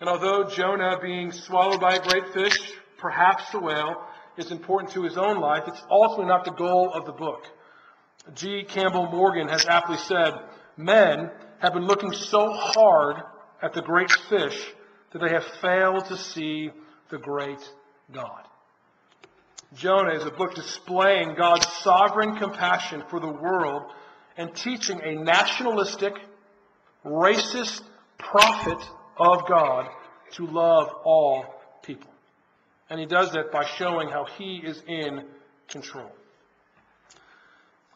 And 0.00 0.08
although 0.08 0.44
Jonah 0.48 0.98
being 1.00 1.32
swallowed 1.32 1.80
by 1.80 1.94
a 1.94 2.02
great 2.02 2.32
fish, 2.34 2.56
perhaps 2.98 3.50
the 3.50 3.58
whale, 3.58 4.06
is 4.36 4.50
important 4.50 4.92
to 4.92 5.02
his 5.02 5.16
own 5.16 5.40
life, 5.40 5.64
it's 5.66 5.82
ultimately 5.90 6.26
not 6.26 6.44
the 6.44 6.52
goal 6.52 6.92
of 6.92 7.06
the 7.06 7.12
book. 7.12 7.46
G. 8.34 8.64
Campbell 8.64 9.06
Morgan 9.06 9.48
has 9.48 9.64
aptly 9.66 9.96
said, 9.96 10.34
men 10.76 11.30
have 11.60 11.72
been 11.72 11.86
looking 11.86 12.12
so 12.12 12.50
hard 12.52 13.16
at 13.62 13.72
the 13.72 13.82
great 13.82 14.10
fish 14.28 14.72
that 15.12 15.20
they 15.20 15.30
have 15.30 15.44
failed 15.62 16.04
to 16.06 16.16
see 16.16 16.70
the 17.08 17.18
great 17.18 17.60
God. 18.12 18.44
Jonah 19.74 20.14
is 20.14 20.24
a 20.24 20.30
book 20.30 20.54
displaying 20.54 21.34
God's 21.34 21.66
sovereign 21.82 22.36
compassion 22.36 23.02
for 23.10 23.18
the 23.18 23.28
world 23.28 23.82
and 24.36 24.54
teaching 24.54 25.00
a 25.02 25.14
nationalistic, 25.16 26.14
racist 27.04 27.82
prophet 28.18 28.78
of 29.16 29.48
God 29.48 29.88
to 30.32 30.46
love 30.46 30.90
all 31.04 31.44
people. 31.82 32.10
And 32.88 33.00
he 33.00 33.06
does 33.06 33.32
that 33.32 33.50
by 33.50 33.64
showing 33.64 34.08
how 34.08 34.24
he 34.24 34.56
is 34.56 34.80
in 34.86 35.24
control. 35.68 36.10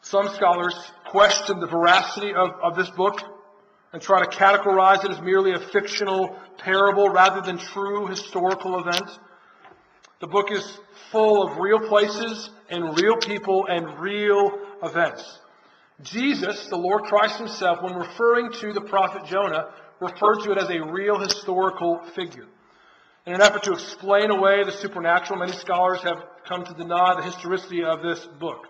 Some 0.01 0.27
scholars 0.29 0.75
question 1.05 1.59
the 1.59 1.67
veracity 1.67 2.33
of, 2.33 2.51
of 2.61 2.75
this 2.75 2.89
book 2.89 3.21
and 3.93 4.01
try 4.01 4.23
to 4.23 4.29
categorize 4.29 5.03
it 5.05 5.11
as 5.11 5.21
merely 5.21 5.53
a 5.53 5.59
fictional 5.59 6.35
parable 6.57 7.09
rather 7.09 7.41
than 7.41 7.57
true 7.57 8.07
historical 8.07 8.79
event. 8.79 9.09
The 10.19 10.27
book 10.27 10.51
is 10.51 10.79
full 11.11 11.43
of 11.43 11.57
real 11.57 11.79
places 11.87 12.49
and 12.69 12.99
real 12.99 13.15
people 13.17 13.65
and 13.67 13.99
real 13.99 14.51
events. 14.83 15.39
Jesus, 16.01 16.67
the 16.67 16.77
Lord 16.77 17.03
Christ 17.03 17.37
himself, 17.37 17.81
when 17.81 17.95
referring 17.95 18.51
to 18.59 18.73
the 18.73 18.81
prophet 18.81 19.25
Jonah, 19.25 19.69
referred 20.01 20.43
to 20.43 20.51
it 20.51 20.57
as 20.57 20.69
a 20.69 20.83
real 20.91 21.19
historical 21.19 22.01
figure. 22.15 22.45
In 23.25 23.33
an 23.33 23.41
effort 23.41 23.63
to 23.63 23.73
explain 23.73 24.29
away 24.29 24.63
the 24.63 24.71
supernatural, 24.71 25.39
many 25.39 25.53
scholars 25.53 26.01
have 26.01 26.23
come 26.45 26.65
to 26.65 26.73
deny 26.73 27.15
the 27.15 27.23
historicity 27.23 27.83
of 27.83 28.01
this 28.01 28.25
book. 28.39 28.65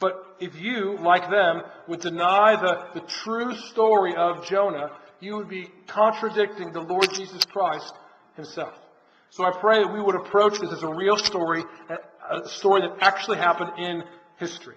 But 0.00 0.36
if 0.38 0.58
you, 0.60 0.98
like 0.98 1.30
them, 1.30 1.62
would 1.88 2.00
deny 2.00 2.56
the, 2.56 3.00
the 3.00 3.06
true 3.06 3.54
story 3.54 4.14
of 4.16 4.46
Jonah, 4.46 4.90
you 5.20 5.36
would 5.36 5.48
be 5.48 5.70
contradicting 5.86 6.72
the 6.72 6.80
Lord 6.80 7.08
Jesus 7.14 7.44
Christ 7.44 7.92
himself. 8.36 8.74
So 9.30 9.44
I 9.44 9.52
pray 9.52 9.82
that 9.82 9.92
we 9.92 10.00
would 10.00 10.16
approach 10.16 10.58
this 10.58 10.72
as 10.72 10.82
a 10.82 10.92
real 10.92 11.16
story, 11.16 11.62
a 12.30 12.48
story 12.48 12.82
that 12.82 12.96
actually 13.00 13.38
happened 13.38 13.78
in 13.78 14.04
history. 14.38 14.74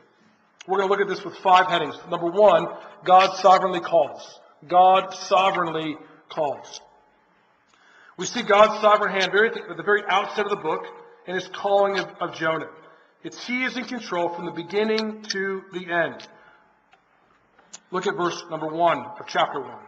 We're 0.68 0.78
going 0.78 0.90
to 0.90 0.92
look 0.92 1.02
at 1.02 1.08
this 1.08 1.26
with 1.26 1.36
five 1.38 1.68
headings. 1.68 1.96
Number 2.10 2.30
one, 2.30 2.68
God 3.04 3.36
sovereignly 3.38 3.82
calls. 3.82 4.40
God 4.68 5.14
sovereignly 5.14 5.98
calls. 6.30 6.80
We 8.18 8.26
see 8.26 8.44
God's 8.44 8.80
sovereign 8.80 9.12
hand 9.12 9.32
very, 9.32 9.50
at 9.50 9.76
the 9.76 9.84
very 9.84 10.04
outset 10.08 10.46
of 10.46 10.52
the 10.52 10.56
book 10.58 10.86
in 11.26 11.36
his 11.36 11.48
calling 11.48 11.98
of, 11.98 12.08
of 12.22 12.36
Jonah. 12.36 12.70
It's 13.24 13.46
He 13.46 13.64
is 13.64 13.76
in 13.76 13.86
control 13.86 14.30
from 14.30 14.46
the 14.46 14.52
beginning 14.52 15.24
to 15.30 15.64
the 15.74 15.92
end. 15.92 16.28
Look 17.92 18.06
at 18.08 18.16
verse 18.16 18.44
number 18.50 18.68
one 18.68 19.00
of 19.00 19.26
chapter 19.28 19.60
one. 19.60 19.80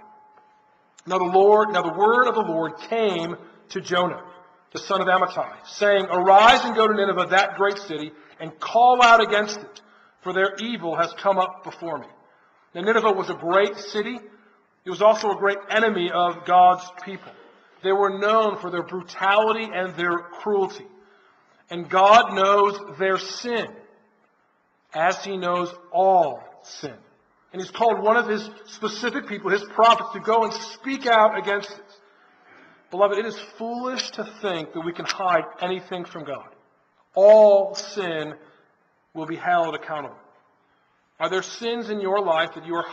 Now 1.06 1.20
the 1.20 1.26
Lord, 1.26 1.70
now 1.72 1.84
the 1.84 1.94
word 1.94 2.28
of 2.28 2.36
the 2.36 2.42
Lord 2.42 2.78
came 2.90 3.36
to 3.70 3.82
Jonah, 3.82 4.24
the 4.74 4.80
son 4.80 5.02
of 5.02 5.08
Amittai, 5.08 5.54
saying, 5.68 6.06
Arise 6.06 6.66
and 6.66 6.76
go 6.76 6.88
to 6.88 6.94
Nineveh, 6.94 7.28
that 7.32 7.56
great 7.56 7.78
city, 7.78 8.12
and 8.40 8.60
call 8.60 9.02
out 9.02 9.22
against 9.22 9.60
it, 9.60 9.82
for 10.22 10.34
their 10.34 10.56
evil 10.56 10.96
has 10.96 11.14
come 11.14 11.38
up 11.38 11.64
before 11.64 11.98
me. 11.98 12.08
Now 12.74 12.82
Nineveh 12.82 13.14
was 13.14 13.30
a 13.30 13.36
great 13.36 13.78
city. 13.78 14.20
It 14.84 14.90
was 14.90 15.02
also 15.02 15.32
a 15.32 15.38
great 15.38 15.58
enemy 15.70 16.12
of 16.12 16.46
God's 16.46 16.84
people. 17.04 17.32
They 17.84 17.92
were 17.92 18.18
known 18.20 18.58
for 18.58 18.70
their 18.70 18.84
brutality 18.84 19.70
and 19.74 19.96
their 19.96 20.18
cruelty. 20.18 20.86
And 21.70 21.90
God 21.90 22.34
knows 22.34 22.98
their 23.00 23.18
sin. 23.18 23.68
as 24.94 25.24
he 25.24 25.38
knows 25.38 25.74
all 25.92 26.42
sin. 26.64 26.94
And 27.52 27.62
he's 27.62 27.72
called 27.72 28.02
one 28.02 28.18
of 28.18 28.28
his 28.28 28.50
specific 28.68 29.28
people, 29.28 29.52
his 29.52 29.64
prophets, 29.76 30.10
to 30.14 30.20
go 30.20 30.44
and 30.44 30.54
speak 30.54 31.06
out 31.06 31.38
against 31.38 31.72
it. 31.72 31.85
Beloved, 32.92 33.18
it 33.18 33.25
is 33.25 33.39
foolish 33.58 34.12
to 34.12 34.24
think 34.42 34.74
that 34.74 34.82
we 34.82 34.94
can 34.94 35.06
hide 35.06 35.44
anything 35.62 36.06
from 36.06 36.24
God. 36.24 36.48
All 37.13 37.75
sin 37.75 38.36
will 39.13 39.25
be 39.25 39.36
held 39.36 39.75
accountable. 39.75 40.18
Are 41.20 41.30
there 41.30 41.42
sins 41.42 41.89
in 41.89 42.01
your 42.01 42.20
life 42.22 42.54
that 42.56 42.65
you 42.65 42.75
are, 42.75 42.86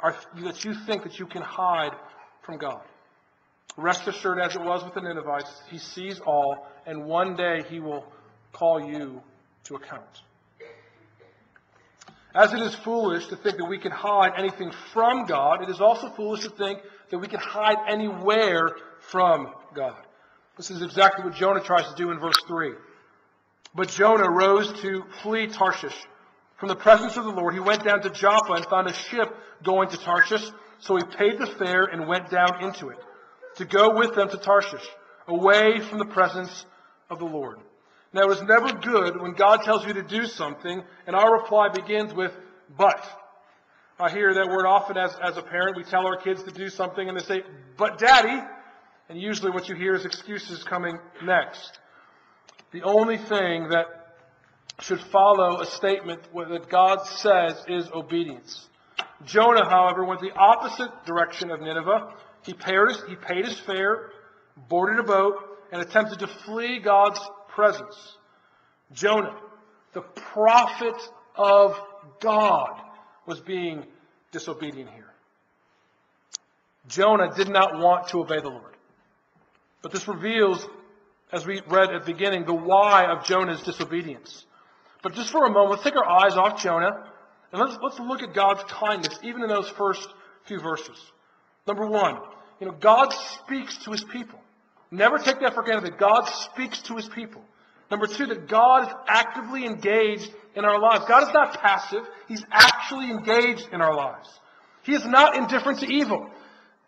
are 0.00 0.16
that 0.42 0.64
you 0.64 0.74
think 0.86 1.02
that 1.02 1.18
you 1.18 1.26
can 1.26 1.42
hide 1.42 1.92
from 2.42 2.58
God? 2.58 2.82
Rest 3.76 4.06
assured, 4.06 4.38
as 4.38 4.54
it 4.54 4.62
was 4.62 4.84
with 4.84 4.94
the 4.94 5.00
Ninevites, 5.00 5.62
He 5.68 5.78
sees 5.78 6.20
all, 6.20 6.66
and 6.86 7.04
one 7.04 7.36
day 7.36 7.64
He 7.68 7.80
will 7.80 8.04
call 8.52 8.80
you 8.80 9.22
to 9.64 9.76
account. 9.76 10.22
As 12.34 12.52
it 12.52 12.60
is 12.60 12.74
foolish 12.76 13.26
to 13.28 13.36
think 13.36 13.56
that 13.56 13.64
we 13.64 13.78
can 13.78 13.90
hide 13.90 14.32
anything 14.36 14.70
from 14.92 15.26
God, 15.26 15.62
it 15.62 15.68
is 15.68 15.80
also 15.80 16.10
foolish 16.10 16.44
to 16.44 16.50
think 16.50 16.80
that 17.10 17.18
we 17.18 17.28
can 17.28 17.40
hide 17.40 17.78
anywhere 17.88 18.70
from 19.00 19.48
God. 19.74 19.96
This 20.56 20.70
is 20.70 20.82
exactly 20.82 21.24
what 21.24 21.34
Jonah 21.34 21.60
tries 21.60 21.88
to 21.88 21.94
do 21.94 22.10
in 22.10 22.18
verse 22.18 22.40
3. 22.46 22.72
But 23.74 23.88
Jonah 23.88 24.30
rose 24.30 24.72
to 24.82 25.04
flee 25.22 25.46
Tarshish. 25.46 25.96
From 26.56 26.68
the 26.68 26.76
presence 26.76 27.16
of 27.16 27.24
the 27.24 27.30
Lord, 27.30 27.54
he 27.54 27.60
went 27.60 27.84
down 27.84 28.02
to 28.02 28.10
Joppa 28.10 28.52
and 28.52 28.66
found 28.66 28.88
a 28.88 28.92
ship 28.92 29.34
going 29.62 29.88
to 29.88 29.96
Tarshish. 29.96 30.44
So 30.80 30.96
he 30.96 31.02
paid 31.04 31.38
the 31.38 31.46
fare 31.46 31.84
and 31.84 32.06
went 32.06 32.30
down 32.30 32.62
into 32.62 32.90
it 32.90 32.98
to 33.56 33.64
go 33.64 33.96
with 33.96 34.14
them 34.14 34.28
to 34.28 34.36
Tarshish, 34.36 34.86
away 35.26 35.80
from 35.80 35.98
the 35.98 36.04
presence 36.04 36.66
of 37.08 37.18
the 37.18 37.24
Lord. 37.24 37.58
Now, 38.12 38.28
it 38.28 38.32
is 38.32 38.42
never 38.42 38.72
good 38.72 39.20
when 39.20 39.34
God 39.34 39.62
tells 39.62 39.86
you 39.86 39.92
to 39.94 40.02
do 40.02 40.26
something, 40.26 40.82
and 41.06 41.16
our 41.16 41.40
reply 41.40 41.68
begins 41.68 42.12
with, 42.12 42.32
but. 42.76 43.04
I 44.00 44.10
hear 44.10 44.32
that 44.32 44.48
word 44.48 44.66
often 44.66 44.96
as, 44.96 45.14
as 45.22 45.36
a 45.36 45.42
parent. 45.42 45.76
We 45.76 45.84
tell 45.84 46.06
our 46.06 46.16
kids 46.16 46.42
to 46.44 46.50
do 46.50 46.70
something, 46.70 47.06
and 47.06 47.18
they 47.18 47.22
say, 47.22 47.42
but 47.76 47.98
daddy. 47.98 48.42
And 49.08 49.20
usually 49.20 49.50
what 49.50 49.68
you 49.68 49.74
hear 49.74 49.94
is 49.94 50.04
excuses 50.04 50.62
coming 50.64 50.98
next. 51.22 51.78
The 52.72 52.82
only 52.82 53.18
thing 53.18 53.68
that 53.70 53.86
should 54.80 55.00
follow 55.00 55.60
a 55.60 55.66
statement 55.66 56.22
that 56.32 56.68
God 56.70 57.04
says 57.06 57.62
is 57.68 57.90
obedience. 57.92 58.66
Jonah, 59.26 59.68
however, 59.68 60.04
went 60.04 60.20
the 60.20 60.32
opposite 60.32 60.90
direction 61.04 61.50
of 61.50 61.60
Nineveh. 61.60 62.14
He 62.42 62.54
paid 62.54 62.78
his, 62.88 63.02
he 63.08 63.16
paid 63.16 63.44
his 63.44 63.58
fare, 63.60 64.10
boarded 64.68 65.00
a 65.00 65.02
boat, 65.02 65.34
and 65.72 65.82
attempted 65.82 66.20
to 66.20 66.26
flee 66.26 66.78
God's 66.78 67.20
presence. 67.48 68.16
Jonah, 68.92 69.36
the 69.92 70.00
prophet 70.00 70.96
of 71.36 71.78
God, 72.20 72.80
was 73.26 73.40
being 73.40 73.84
disobedient 74.32 74.90
here. 74.90 75.12
Jonah 76.88 77.32
did 77.34 77.48
not 77.48 77.78
want 77.78 78.08
to 78.08 78.20
obey 78.20 78.40
the 78.40 78.48
Lord. 78.48 78.76
But 79.82 79.92
this 79.92 80.08
reveals, 80.08 80.66
as 81.32 81.46
we 81.46 81.60
read 81.68 81.90
at 81.92 82.04
the 82.04 82.12
beginning, 82.12 82.44
the 82.44 82.54
why 82.54 83.06
of 83.06 83.24
Jonah's 83.24 83.62
disobedience. 83.62 84.44
But 85.02 85.14
just 85.14 85.30
for 85.30 85.46
a 85.46 85.50
moment, 85.50 85.70
let's 85.70 85.82
take 85.82 85.96
our 85.96 86.08
eyes 86.08 86.36
off 86.36 86.62
Jonah 86.62 87.10
and 87.52 87.60
let's, 87.60 87.76
let's 87.82 87.98
look 87.98 88.22
at 88.22 88.34
God's 88.34 88.62
kindness, 88.64 89.18
even 89.22 89.42
in 89.42 89.48
those 89.48 89.68
first 89.70 90.06
few 90.44 90.60
verses. 90.60 90.98
Number 91.66 91.86
one, 91.86 92.18
you 92.60 92.66
know, 92.66 92.72
God 92.72 93.12
speaks 93.12 93.76
to 93.84 93.92
his 93.92 94.04
people. 94.04 94.38
Never 94.90 95.18
take 95.18 95.40
that 95.40 95.54
for 95.54 95.62
granted 95.62 95.92
that 95.92 95.98
God 95.98 96.24
speaks 96.24 96.82
to 96.82 96.96
his 96.96 97.08
people. 97.08 97.42
Number 97.90 98.06
two, 98.06 98.26
that 98.26 98.48
God 98.48 98.88
is 98.88 98.94
actively 99.08 99.64
engaged 99.64 100.30
in 100.54 100.64
our 100.64 100.78
lives. 100.80 101.04
God 101.06 101.22
is 101.22 101.34
not 101.34 101.58
passive. 101.60 102.04
He's 102.28 102.44
actually 102.50 103.10
engaged 103.10 103.68
in 103.72 103.80
our 103.80 103.94
lives. 103.94 104.28
He 104.82 104.94
is 104.94 105.04
not 105.04 105.36
indifferent 105.36 105.80
to 105.80 105.86
evil. 105.86 106.28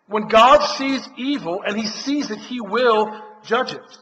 When 0.07 0.27
God 0.27 0.59
sees 0.77 1.07
evil 1.17 1.63
and 1.65 1.77
he 1.77 1.87
sees 1.87 2.29
it, 2.29 2.39
he 2.39 2.59
will 2.59 3.21
judge 3.43 3.73
it. 3.73 3.97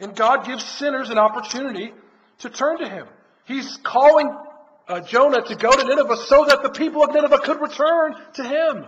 And 0.00 0.14
God 0.14 0.46
gives 0.46 0.64
sinners 0.64 1.10
an 1.10 1.18
opportunity 1.18 1.92
to 2.38 2.50
turn 2.50 2.78
to 2.78 2.88
him. 2.88 3.06
He's 3.44 3.78
calling 3.82 4.34
uh, 4.88 5.00
Jonah 5.00 5.42
to 5.42 5.56
go 5.56 5.72
to 5.72 5.84
Nineveh 5.84 6.16
so 6.16 6.44
that 6.46 6.62
the 6.62 6.70
people 6.70 7.02
of 7.02 7.12
Nineveh 7.12 7.40
could 7.40 7.60
return 7.60 8.14
to 8.34 8.44
him. 8.44 8.86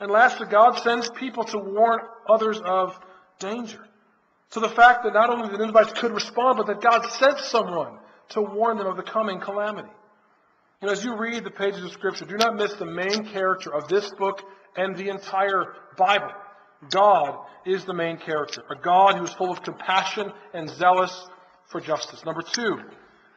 And 0.00 0.10
lastly, 0.10 0.46
God 0.50 0.78
sends 0.80 1.08
people 1.10 1.44
to 1.44 1.58
warn 1.58 2.00
others 2.28 2.60
of 2.64 2.98
danger. 3.38 3.80
So 4.50 4.60
the 4.60 4.68
fact 4.68 5.04
that 5.04 5.14
not 5.14 5.30
only 5.30 5.48
the 5.48 5.58
Ninevites 5.58 5.98
could 5.98 6.12
respond, 6.12 6.58
but 6.58 6.66
that 6.66 6.80
God 6.80 7.08
sent 7.12 7.38
someone 7.38 7.98
to 8.30 8.42
warn 8.42 8.78
them 8.78 8.86
of 8.86 8.96
the 8.96 9.02
coming 9.02 9.40
calamity. 9.40 9.90
You 10.80 10.86
know, 10.86 10.92
as 10.92 11.04
you 11.04 11.16
read 11.16 11.44
the 11.44 11.50
pages 11.50 11.84
of 11.84 11.92
Scripture, 11.92 12.24
do 12.24 12.36
not 12.36 12.56
miss 12.56 12.74
the 12.74 12.86
main 12.86 13.24
character 13.26 13.72
of 13.72 13.88
this 13.88 14.10
book 14.10 14.42
and 14.76 14.96
the 14.96 15.10
entire 15.10 15.74
Bible. 15.96 16.32
God 16.90 17.38
is 17.64 17.84
the 17.84 17.94
main 17.94 18.16
character, 18.16 18.64
a 18.68 18.74
God 18.74 19.16
who 19.16 19.24
is 19.24 19.32
full 19.32 19.52
of 19.52 19.62
compassion 19.62 20.32
and 20.52 20.68
zealous 20.68 21.28
for 21.66 21.80
justice. 21.80 22.24
Number 22.24 22.42
two, 22.42 22.80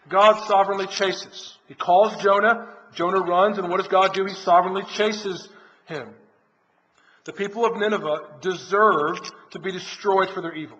God 0.10 0.44
sovereignly 0.48 0.88
chases. 0.88 1.58
He 1.68 1.75
calls 1.75 2.15
Jonah. 2.24 2.70
Jonah 2.94 3.20
runs, 3.20 3.58
and 3.58 3.70
what 3.70 3.77
does 3.77 3.88
God 3.88 4.13
do? 4.13 4.25
He 4.25 4.34
sovereignly 4.34 4.84
chases 4.94 5.50
him. 5.86 6.10
The 7.25 7.34
people 7.34 7.65
of 7.65 7.75
Nineveh 7.77 8.38
deserved 8.42 9.32
to 9.51 9.60
be 9.60 9.72
destroyed 9.72 10.30
for 10.30 10.42
their 10.42 10.56
evil. 10.56 10.77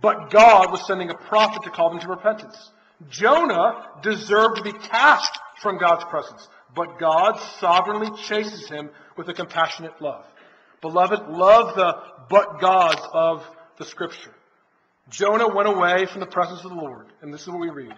But 0.00 0.30
God 0.30 0.70
was 0.70 0.86
sending 0.86 1.10
a 1.10 1.14
prophet 1.14 1.62
to 1.64 1.70
call 1.70 1.90
them 1.90 2.00
to 2.00 2.08
repentance. 2.08 2.70
Jonah 3.10 3.86
deserved 4.02 4.56
to 4.56 4.62
be 4.62 4.72
cast 4.72 5.38
from 5.60 5.78
God's 5.78 6.04
presence. 6.04 6.48
But 6.74 6.98
God 6.98 7.38
sovereignly 7.58 8.10
chases 8.24 8.68
him 8.68 8.90
with 9.16 9.28
a 9.28 9.34
compassionate 9.34 10.00
love. 10.00 10.24
Beloved, 10.80 11.28
love 11.28 11.76
the 11.76 11.94
but 12.28 12.60
gods 12.60 13.00
of 13.12 13.46
the 13.78 13.84
scripture. 13.84 14.34
Jonah 15.10 15.54
went 15.54 15.68
away 15.68 16.06
from 16.06 16.20
the 16.20 16.26
presence 16.26 16.64
of 16.64 16.70
the 16.70 16.76
Lord. 16.76 17.06
And 17.20 17.32
this 17.32 17.42
is 17.42 17.48
what 17.48 17.60
we 17.60 17.70
read. 17.70 17.94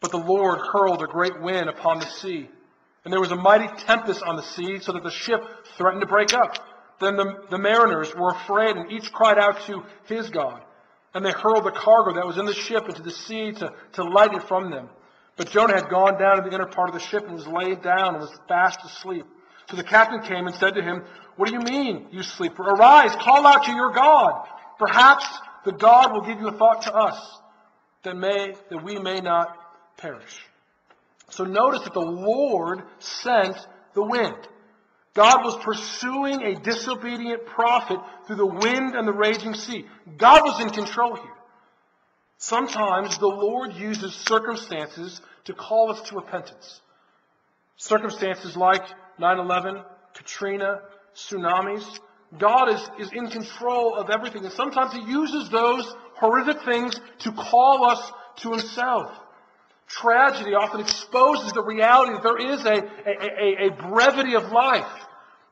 But 0.00 0.10
the 0.10 0.18
Lord 0.18 0.58
hurled 0.72 1.02
a 1.02 1.06
great 1.06 1.40
wind 1.40 1.68
upon 1.68 2.00
the 2.00 2.06
sea. 2.06 2.48
And 3.04 3.12
there 3.12 3.20
was 3.20 3.32
a 3.32 3.36
mighty 3.36 3.68
tempest 3.84 4.22
on 4.22 4.36
the 4.36 4.42
sea, 4.42 4.78
so 4.80 4.92
that 4.92 5.02
the 5.02 5.10
ship 5.10 5.40
threatened 5.76 6.02
to 6.02 6.06
break 6.06 6.34
up. 6.34 6.56
Then 7.00 7.16
the, 7.16 7.46
the 7.50 7.58
mariners 7.58 8.14
were 8.14 8.30
afraid, 8.30 8.76
and 8.76 8.92
each 8.92 9.12
cried 9.12 9.38
out 9.38 9.60
to 9.66 9.84
his 10.06 10.30
God. 10.30 10.62
And 11.14 11.24
they 11.24 11.32
hurled 11.32 11.64
the 11.64 11.72
cargo 11.72 12.14
that 12.14 12.26
was 12.26 12.38
in 12.38 12.46
the 12.46 12.54
ship 12.54 12.88
into 12.88 13.02
the 13.02 13.10
sea 13.10 13.52
to, 13.52 13.72
to 13.94 14.04
light 14.04 14.32
it 14.32 14.42
from 14.44 14.70
them. 14.70 14.88
But 15.36 15.50
Jonah 15.50 15.74
had 15.74 15.88
gone 15.88 16.18
down 16.18 16.36
to 16.36 16.48
the 16.48 16.54
inner 16.54 16.66
part 16.66 16.88
of 16.88 16.94
the 16.94 17.00
ship 17.00 17.24
and 17.24 17.34
was 17.34 17.46
laid 17.46 17.82
down 17.82 18.14
and 18.14 18.20
was 18.20 18.38
fast 18.48 18.80
asleep. 18.84 19.26
So 19.70 19.76
the 19.76 19.84
captain 19.84 20.20
came 20.22 20.46
and 20.46 20.54
said 20.54 20.74
to 20.74 20.82
him, 20.82 21.04
What 21.36 21.48
do 21.48 21.54
you 21.54 21.60
mean, 21.60 22.08
you 22.10 22.22
sleeper? 22.22 22.62
Arise, 22.62 23.14
call 23.16 23.46
out 23.46 23.64
to 23.64 23.72
your 23.72 23.92
God. 23.92 24.46
Perhaps 24.78 25.26
the 25.64 25.72
God 25.72 26.12
will 26.12 26.22
give 26.22 26.40
you 26.40 26.48
a 26.48 26.52
thought 26.52 26.82
to 26.82 26.94
us 26.94 27.38
that 28.02 28.16
may 28.16 28.54
that 28.70 28.82
we 28.82 28.98
may 28.98 29.20
not 29.20 29.56
perish. 29.96 30.40
So 31.30 31.44
notice 31.44 31.82
that 31.82 31.94
the 31.94 32.00
Lord 32.00 32.82
sent 32.98 33.56
the 33.94 34.02
wind. 34.02 34.36
God 35.14 35.44
was 35.44 35.56
pursuing 35.62 36.42
a 36.42 36.60
disobedient 36.60 37.44
prophet 37.46 37.98
through 38.26 38.36
the 38.36 38.46
wind 38.46 38.94
and 38.94 39.06
the 39.06 39.12
raging 39.12 39.54
sea. 39.54 39.84
God 40.16 40.42
was 40.42 40.60
in 40.60 40.70
control 40.70 41.16
here. 41.16 41.34
Sometimes 42.38 43.18
the 43.18 43.26
Lord 43.28 43.74
uses 43.74 44.14
circumstances 44.14 45.20
to 45.44 45.52
call 45.52 45.92
us 45.92 46.00
to 46.08 46.16
repentance. 46.16 46.80
Circumstances 47.76 48.56
like 48.56 48.82
9-11, 49.20 49.84
Katrina, 50.14 50.80
tsunamis. 51.14 51.84
God 52.38 52.70
is, 52.70 52.80
is 52.98 53.12
in 53.12 53.28
control 53.28 53.94
of 53.94 54.08
everything. 54.08 54.44
And 54.44 54.52
sometimes 54.52 54.94
He 54.94 55.02
uses 55.02 55.50
those 55.50 55.94
horrific 56.14 56.62
things 56.64 56.98
to 57.20 57.32
call 57.32 57.84
us 57.84 58.12
to 58.36 58.52
Himself. 58.52 59.10
Tragedy 59.86 60.54
often 60.54 60.80
exposes 60.80 61.52
the 61.52 61.62
reality 61.62 62.14
that 62.14 62.22
there 62.22 62.38
is 62.38 62.64
a, 62.64 62.72
a, 62.72 63.66
a, 63.66 63.66
a 63.66 63.88
brevity 63.88 64.34
of 64.34 64.50
life, 64.50 65.01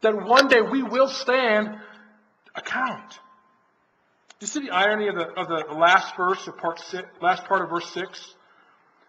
that 0.03 0.15
one 0.15 0.49
day 0.49 0.61
we 0.61 0.83
will 0.83 1.09
stand 1.09 1.79
account. 2.55 3.11
Do 4.39 4.45
you 4.45 4.47
see 4.47 4.61
the 4.61 4.71
irony 4.71 5.09
of 5.09 5.17
the, 5.17 5.27
of 5.39 5.49
the 5.49 5.75
last 5.75 6.17
verse 6.17 6.47
of 6.49 6.57
part 6.57 6.81
six, 6.81 7.07
last 7.21 7.45
part 7.45 7.63
of 7.63 7.69
verse 7.69 7.91
6? 7.93 8.35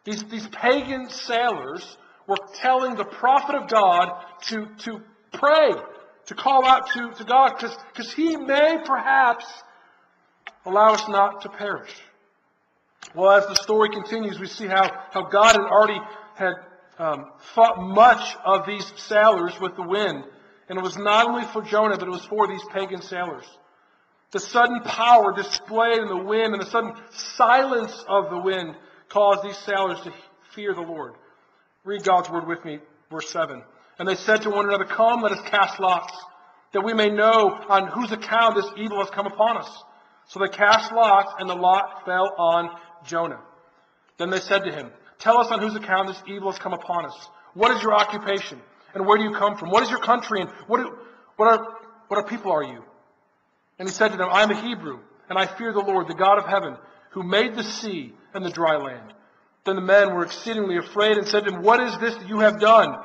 These, 0.03 0.24
these 0.25 0.48
pagan 0.48 1.10
sailors 1.10 1.98
were 2.27 2.38
telling 2.55 2.95
the 2.95 3.05
prophet 3.05 3.55
of 3.55 3.69
God 3.69 4.12
to, 4.48 4.67
to 4.79 5.01
pray, 5.31 5.71
to 6.25 6.36
call 6.36 6.65
out 6.65 6.89
to, 6.93 7.12
to 7.13 7.24
God, 7.24 7.53
because 7.60 8.12
he 8.13 8.36
may 8.36 8.79
perhaps 8.83 9.45
allow 10.65 10.93
us 10.93 11.07
not 11.07 11.41
to 11.41 11.50
perish. 11.50 11.93
Well, 13.15 13.31
as 13.31 13.48
the 13.48 13.55
story 13.55 13.89
continues, 13.89 14.39
we 14.39 14.48
see 14.48 14.67
how, 14.67 14.91
how 15.12 15.24
God 15.24 15.53
had 15.53 15.62
already 15.62 16.00
had 16.36 16.53
um, 17.00 17.31
fought 17.55 17.81
much 17.81 18.36
of 18.45 18.65
these 18.65 18.91
sailors 18.98 19.60
with 19.60 19.75
the 19.75 19.83
wind. 19.83 20.24
And 20.70 20.77
it 20.77 20.82
was 20.84 20.98
not 20.98 21.27
only 21.27 21.46
for 21.46 21.62
Jonah, 21.62 21.98
but 21.98 22.08
it 22.08 22.12
was 22.12 22.25
for 22.25 22.48
these 22.48 22.63
pagan 22.74 23.01
sailors. 23.01 23.46
The 24.32 24.39
sudden 24.39 24.82
power 24.82 25.34
displayed 25.34 26.00
in 26.00 26.08
the 26.08 26.18
wind 26.18 26.53
and 26.53 26.62
the 26.62 26.70
sudden 26.70 26.94
silence 27.12 28.06
of 28.08 28.30
the 28.30 28.39
wind 28.39 28.75
caused 29.10 29.44
these 29.44 29.58
sailors 29.58 30.00
to 30.01 30.13
fear 30.56 30.74
the 30.74 30.82
Lord. 30.82 31.13
Read 31.84 32.03
God's 32.03 32.30
word 32.30 32.48
with 32.48 32.63
me, 32.63 32.80
verse 33.10 33.30
7. 33.30 33.62
And 34.00 34.08
they 34.08 34.15
said 34.15 34.44
to 34.44 34.50
one 34.50 34.68
another, 34.68 34.86
Come, 34.86 35.22
let 35.22 35.34
us 35.34 35.50
cast 35.50 35.80
lots, 35.80 36.13
that 36.74 36.82
we 36.82 36.94
may 36.94 37.10
know 37.10 37.60
on 37.68 37.88
whose 37.88 38.12
account 38.12 38.56
this 38.56 38.72
evil 38.77 39.00
has 39.00 39.10
come 39.10 39.27
upon 39.27 39.58
us. 39.58 39.84
So 40.27 40.39
they 40.39 40.48
cast 40.48 40.94
lots, 40.94 41.34
and 41.39 41.50
the 41.50 41.56
lot 41.56 42.06
fell 42.06 42.34
on 42.38 42.70
Jonah. 43.06 43.41
Then 44.18 44.30
they 44.30 44.39
said 44.39 44.63
to 44.63 44.72
him, 44.72 44.91
Tell 45.20 45.38
us 45.39 45.51
on 45.51 45.60
whose 45.60 45.75
account 45.75 46.08
this 46.08 46.24
evil 46.25 46.51
has 46.51 46.60
come 46.60 46.74
upon 46.74 47.06
us. 47.06 47.30
What 47.53 47.72
is 47.75 47.84
your 47.84 47.94
occupation? 47.94 48.62
And 48.93 49.05
where 49.05 49.17
do 49.17 49.24
you 49.24 49.33
come 49.33 49.57
from? 49.57 49.69
What 49.69 49.83
is 49.83 49.89
your 49.89 50.00
country? 50.00 50.41
And 50.41 50.50
what, 50.67 50.77
do, 50.77 50.98
what, 51.38 51.48
are, 51.48 51.67
what 52.07 52.17
are 52.17 52.27
people 52.27 52.51
are 52.51 52.63
you? 52.63 52.83
And 53.79 53.88
he 53.88 53.93
said 53.93 54.10
to 54.10 54.17
them, 54.17 54.29
I 54.29 54.43
am 54.43 54.51
a 54.51 54.62
Hebrew, 54.62 55.00
and 55.29 55.39
I 55.39 55.45
fear 55.45 55.74
the 55.74 55.79
Lord, 55.79 56.07
the 56.07 56.13
God 56.13 56.38
of 56.38 56.45
heaven, 56.45 56.75
who 57.12 57.24
made 57.24 57.55
the 57.55 57.63
sea 57.63 58.13
and 58.33 58.45
the 58.45 58.50
dry 58.50 58.77
land. 58.77 59.13
Then 59.65 59.75
the 59.75 59.81
men 59.81 60.13
were 60.13 60.25
exceedingly 60.25 60.77
afraid 60.77 61.17
and 61.17 61.27
said 61.27 61.45
to 61.45 61.53
him, 61.53 61.62
What 61.62 61.81
is 61.81 61.98
this 62.00 62.15
that 62.15 62.27
you 62.27 62.39
have 62.39 62.60
done? 62.60 62.95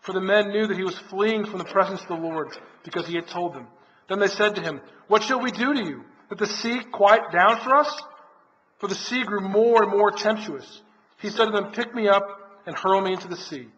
For 0.00 0.12
the 0.12 0.20
men 0.20 0.50
knew 0.50 0.66
that 0.66 0.76
he 0.76 0.84
was 0.84 0.98
fleeing 1.10 1.44
from 1.44 1.58
the 1.58 1.64
presence 1.64 2.00
of 2.02 2.08
the 2.08 2.14
Lord, 2.14 2.56
because 2.84 3.06
he 3.06 3.16
had 3.16 3.26
told 3.26 3.54
them. 3.54 3.66
Then 4.08 4.20
they 4.20 4.28
said 4.28 4.54
to 4.56 4.62
him, 4.62 4.80
What 5.08 5.22
shall 5.22 5.40
we 5.40 5.50
do 5.50 5.74
to 5.74 5.84
you? 5.84 6.04
That 6.30 6.38
the 6.38 6.46
sea 6.46 6.80
quiet 6.92 7.32
down 7.32 7.60
for 7.60 7.74
us? 7.74 8.02
For 8.78 8.88
the 8.88 8.94
sea 8.94 9.24
grew 9.24 9.40
more 9.40 9.82
and 9.82 9.90
more 9.90 10.10
tempestuous. 10.10 10.82
He 11.20 11.30
said 11.30 11.46
to 11.46 11.50
them, 11.50 11.72
Pick 11.72 11.94
me 11.94 12.08
up 12.08 12.60
and 12.66 12.76
hurl 12.76 13.00
me 13.00 13.12
into 13.12 13.28
the 13.28 13.36
sea. 13.36 13.68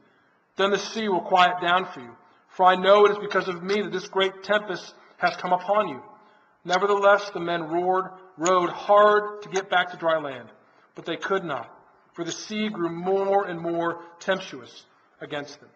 Then 0.61 0.73
the 0.73 0.79
sea 0.79 1.09
will 1.09 1.23
quiet 1.23 1.63
down 1.63 1.87
for 1.87 2.01
you. 2.01 2.15
For 2.49 2.67
I 2.67 2.77
know 2.77 3.07
it 3.07 3.13
is 3.13 3.19
because 3.19 3.49
of 3.49 3.63
me 3.63 3.81
that 3.81 3.93
this 3.93 4.09
great 4.09 4.43
tempest 4.43 4.93
has 5.17 5.35
come 5.37 5.55
upon 5.55 5.89
you. 5.89 6.03
Nevertheless, 6.67 7.31
the 7.31 7.41
men 7.41 7.63
roared, 7.63 8.11
rowed 8.37 8.69
hard 8.69 9.41
to 9.43 9.49
get 9.49 9.71
back 9.71 9.91
to 9.91 9.97
dry 9.97 10.19
land, 10.19 10.51
but 10.95 11.07
they 11.07 11.17
could 11.17 11.45
not, 11.45 11.75
for 12.13 12.25
the 12.25 12.33
sea 12.33 12.69
grew 12.69 12.91
more 12.91 13.47
and 13.47 13.59
more 13.59 14.03
tempestuous 14.19 14.85
against 15.23 15.59
them. 15.61 15.71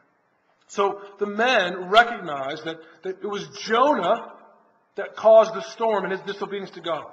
So 0.66 1.00
the 1.18 1.26
men 1.26 1.88
recognized 1.88 2.64
that, 2.64 2.76
that 3.04 3.22
it 3.22 3.26
was 3.26 3.48
Jonah 3.62 4.32
that 4.96 5.16
caused 5.16 5.54
the 5.54 5.62
storm 5.62 6.04
and 6.04 6.12
his 6.12 6.20
disobedience 6.20 6.72
to 6.72 6.82
God. 6.82 7.06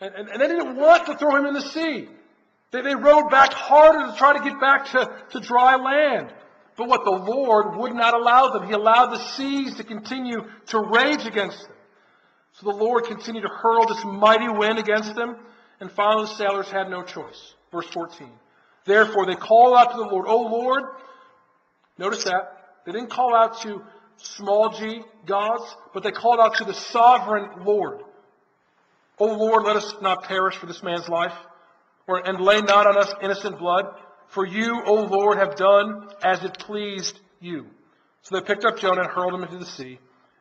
And, 0.00 0.14
and, 0.14 0.28
and 0.30 0.40
they 0.40 0.48
didn't 0.48 0.76
want 0.76 1.04
to 1.06 1.18
throw 1.18 1.36
him 1.36 1.44
in 1.44 1.52
the 1.52 1.60
sea. 1.60 2.08
They, 2.70 2.80
they 2.80 2.94
rowed 2.94 3.30
back 3.30 3.52
harder 3.52 4.10
to 4.10 4.16
try 4.16 4.32
to 4.32 4.42
get 4.42 4.58
back 4.58 4.86
to, 4.92 5.10
to 5.32 5.40
dry 5.40 5.76
land. 5.76 6.32
But 6.76 6.88
what 6.88 7.04
the 7.04 7.10
Lord 7.10 7.76
would 7.76 7.94
not 7.94 8.14
allow 8.14 8.50
them. 8.50 8.66
He 8.66 8.72
allowed 8.72 9.06
the 9.06 9.18
seas 9.18 9.76
to 9.76 9.84
continue 9.84 10.44
to 10.68 10.80
rage 10.80 11.24
against 11.26 11.62
them. 11.62 11.76
So 12.52 12.70
the 12.70 12.76
Lord 12.76 13.04
continued 13.04 13.42
to 13.42 13.48
hurl 13.48 13.86
this 13.86 14.04
mighty 14.04 14.48
wind 14.48 14.78
against 14.78 15.14
them, 15.14 15.36
and 15.80 15.90
finally 15.90 16.26
the 16.26 16.34
sailors 16.34 16.70
had 16.70 16.88
no 16.88 17.02
choice. 17.02 17.54
Verse 17.70 17.86
14. 17.88 18.30
Therefore 18.84 19.26
they 19.26 19.34
called 19.34 19.76
out 19.76 19.90
to 19.92 19.96
the 19.96 20.04
Lord, 20.04 20.26
O 20.26 20.42
Lord, 20.42 20.84
notice 21.98 22.24
that. 22.24 22.52
They 22.84 22.92
didn't 22.92 23.10
call 23.10 23.34
out 23.34 23.60
to 23.62 23.82
small 24.16 24.70
g 24.70 25.02
gods, 25.26 25.64
but 25.92 26.02
they 26.02 26.12
called 26.12 26.40
out 26.40 26.56
to 26.56 26.64
the 26.64 26.72
sovereign 26.72 27.64
Lord. 27.64 28.00
O 29.18 29.26
Lord, 29.26 29.64
let 29.64 29.76
us 29.76 29.94
not 30.00 30.24
perish 30.24 30.56
for 30.56 30.66
this 30.66 30.82
man's 30.82 31.08
life, 31.08 31.34
or, 32.06 32.26
and 32.26 32.40
lay 32.40 32.60
not 32.60 32.86
on 32.86 32.96
us 32.96 33.12
innocent 33.22 33.58
blood. 33.58 33.86
For 34.28 34.46
you, 34.46 34.82
O 34.84 34.94
Lord, 35.04 35.38
have 35.38 35.56
done 35.56 36.08
as 36.22 36.42
it 36.44 36.58
pleased 36.58 37.18
you. 37.40 37.66
So 38.22 38.34
they 38.34 38.44
picked 38.44 38.64
up 38.64 38.78
Jonah 38.78 39.02
and 39.02 39.10
hurled 39.10 39.34
him 39.34 39.42
into 39.44 39.58
the 39.58 39.66
sea, 39.66 39.98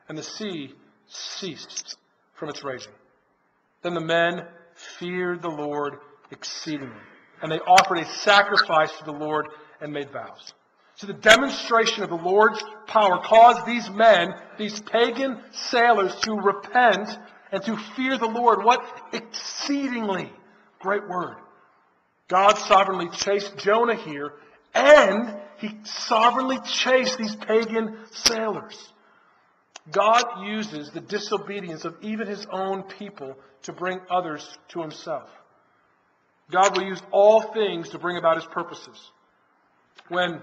and 0.10 0.18
the 0.18 0.24
sea 0.24 0.74
ceased 1.08 1.98
from 2.34 2.50
its 2.50 2.64
raging. 2.64 2.94
Then 3.84 3.94
the 3.94 4.02
men 4.02 4.48
feared 5.00 5.42
the 5.42 5.50
Lord 5.50 6.00
exceedingly, 6.32 6.96
and 7.42 7.52
they 7.52 7.60
offered 7.60 8.00
a 8.00 8.06
sacrifice 8.06 8.98
to 8.98 9.06
the 9.06 9.12
Lord 9.12 9.48
and 9.80 9.94
made 9.94 10.12
vows. 10.12 10.54
So 10.96 11.08
the 11.08 11.14
demonstration 11.14 12.04
of 12.04 12.10
the 12.10 12.16
Lord's 12.16 12.64
power 12.88 13.20
caused 13.22 13.66
these 13.66 13.90
men, 13.90 14.34
these 14.58 14.80
pagan 14.82 15.42
sailors, 15.52 16.16
to 16.22 16.34
repent 16.34 17.10
and 17.52 17.62
to 17.64 17.78
fear 17.96 18.18
the 18.18 18.28
Lord. 18.28 18.64
What 18.64 18.82
exceedingly 19.14 20.32
great 20.80 21.08
word. 21.08 21.38
God 22.28 22.58
sovereignly 22.58 23.10
chased 23.10 23.58
Jonah 23.58 23.96
here, 23.96 24.34
and 24.74 25.36
he 25.58 25.72
sovereignly 25.84 26.60
chased 26.66 27.18
these 27.18 27.36
pagan 27.36 27.98
sailors. 28.12 28.92
God 29.92 30.44
uses 30.44 30.90
the 30.92 31.02
disobedience 31.02 31.86
of 31.86 31.96
even 32.02 32.28
his 32.28 32.46
own 32.52 32.84
people 32.84 33.36
to 33.64 33.74
bring 33.74 34.00
others 34.10 34.58
to 34.70 34.82
himself. 34.82 35.30
God 36.52 36.76
will 36.76 36.86
use 36.86 37.02
all 37.12 37.42
things 37.42 37.90
to 37.90 38.00
bring 38.00 38.18
about 38.18 38.38
his 38.38 38.46
purposes. 38.46 39.12
When, 40.10 40.42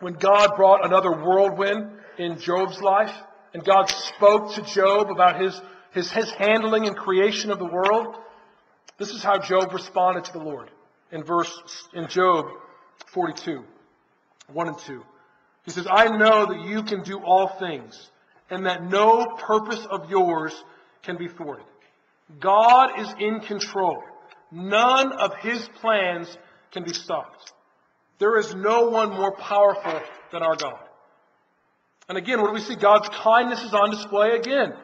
when 0.00 0.14
God 0.14 0.56
brought 0.56 0.84
another 0.84 1.12
whirlwind 1.12 1.90
in 2.18 2.38
Job's 2.38 2.80
life, 2.80 3.14
and 3.52 3.64
God 3.64 3.90
spoke 3.90 4.54
to 4.54 4.62
Job 4.62 5.10
about 5.10 5.40
his, 5.40 5.60
his, 5.92 6.10
his 6.10 6.30
handling 6.30 6.86
and 6.86 6.96
creation 6.96 7.50
of 7.50 7.58
the 7.58 7.66
world, 7.66 8.16
this 8.98 9.10
is 9.10 9.22
how 9.22 9.38
Job 9.38 9.72
responded 9.74 10.24
to 10.24 10.32
the 10.32 10.38
Lord 10.38 10.70
in 11.12 11.24
verse 11.24 11.50
in 11.92 12.08
Job 12.08 12.46
42, 13.12 13.64
1 14.52 14.68
and 14.68 14.78
2. 14.78 15.02
He 15.64 15.70
says, 15.70 15.86
I 15.90 16.08
know 16.16 16.46
that 16.46 16.60
you 16.66 16.82
can 16.82 17.02
do 17.02 17.18
all 17.18 17.48
things, 17.48 18.10
and 18.48 18.66
that 18.66 18.82
no 18.84 19.26
purpose 19.38 19.84
of 19.90 20.10
yours 20.10 20.52
can 21.02 21.16
be 21.16 21.28
thwarted. 21.28 21.64
God 22.38 22.98
is 22.98 23.12
in 23.18 23.40
control. 23.40 24.02
None 24.50 25.12
of 25.12 25.34
his 25.36 25.68
plans 25.80 26.36
can 26.72 26.84
be 26.84 26.92
stopped. 26.92 27.52
There 28.18 28.38
is 28.38 28.54
no 28.54 28.88
one 28.88 29.10
more 29.10 29.32
powerful 29.32 30.00
than 30.32 30.42
our 30.42 30.56
God. 30.56 30.78
And 32.08 32.18
again, 32.18 32.40
what 32.40 32.48
do 32.48 32.54
we 32.54 32.60
see? 32.60 32.74
God's 32.74 33.08
kindness 33.08 33.62
is 33.62 33.72
on 33.72 33.90
display 33.90 34.30
again. 34.36 34.74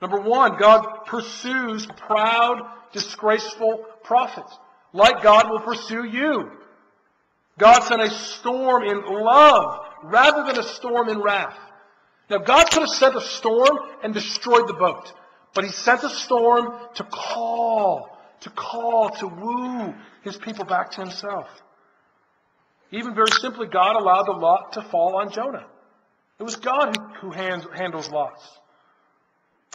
Number 0.00 0.20
one, 0.20 0.58
God 0.58 1.06
pursues 1.06 1.86
proud, 1.86 2.60
disgraceful 2.92 3.84
prophets 4.04 4.56
like 4.96 5.22
God 5.22 5.50
will 5.50 5.60
pursue 5.60 6.04
you. 6.04 6.50
God 7.58 7.80
sent 7.80 8.02
a 8.02 8.10
storm 8.10 8.82
in 8.82 9.02
love 9.04 9.86
rather 10.02 10.44
than 10.44 10.58
a 10.58 10.68
storm 10.68 11.08
in 11.08 11.20
wrath. 11.20 11.56
Now, 12.28 12.38
God 12.38 12.70
could 12.70 12.80
have 12.80 12.88
sent 12.88 13.16
a 13.16 13.20
storm 13.20 13.78
and 14.02 14.12
destroyed 14.12 14.66
the 14.66 14.74
boat, 14.74 15.12
but 15.54 15.64
He 15.64 15.70
sent 15.70 16.02
a 16.02 16.10
storm 16.10 16.74
to 16.96 17.04
call, 17.04 18.18
to 18.40 18.50
call, 18.50 19.10
to 19.10 19.28
woo 19.28 19.94
His 20.22 20.36
people 20.36 20.64
back 20.64 20.90
to 20.92 21.02
Himself. 21.02 21.46
Even 22.90 23.14
very 23.14 23.30
simply, 23.30 23.66
God 23.66 23.96
allowed 23.96 24.26
the 24.26 24.32
lot 24.32 24.72
to 24.72 24.82
fall 24.82 25.16
on 25.16 25.30
Jonah. 25.30 25.66
It 26.38 26.42
was 26.42 26.56
God 26.56 26.96
who, 27.20 27.30
who 27.30 27.30
handles 27.30 28.10
lots. 28.10 28.42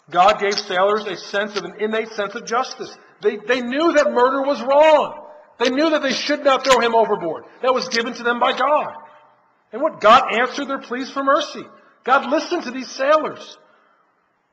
God 0.10 0.40
gave 0.40 0.60
sailors 0.60 1.06
a 1.06 1.16
sense 1.16 1.56
of 1.58 1.64
an 1.64 1.76
innate 1.80 2.10
sense 2.10 2.36
of 2.36 2.46
justice. 2.46 2.96
They, 3.22 3.38
they 3.38 3.62
knew 3.62 3.94
that 3.94 4.12
murder 4.12 4.42
was 4.42 4.62
wrong. 4.62 5.26
They 5.60 5.70
knew 5.70 5.92
that 5.92 6.02
they 6.02 6.14
should 6.14 6.44
not 6.44 6.64
throw 6.64 6.80
him 6.80 6.96
overboard. 6.96 7.46
That 7.62 7.74
was 7.74 7.88
given 7.90 8.14
to 8.14 8.24
them 8.24 8.40
by 8.40 8.58
God. 8.58 8.94
And 9.72 9.82
what? 9.82 10.02
God 10.02 10.34
answered 10.34 10.68
their 10.68 10.80
pleas 10.80 11.12
for 11.12 11.24
mercy. 11.24 11.64
God 12.04 12.30
listened 12.30 12.64
to 12.64 12.72
these 12.72 12.90
sailors. 12.90 13.58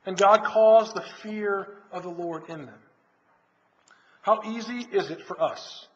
And 0.05 0.17
God 0.17 0.45
caused 0.45 0.95
the 0.95 1.05
fear 1.23 1.67
of 1.93 2.03
the 2.03 2.11
Lord 2.11 2.45
in 2.49 2.67
them. 2.67 2.79
How 4.23 4.43
easy 4.45 4.87
is 4.93 5.11
it 5.11 5.23
for 5.27 5.43
us 5.43 5.87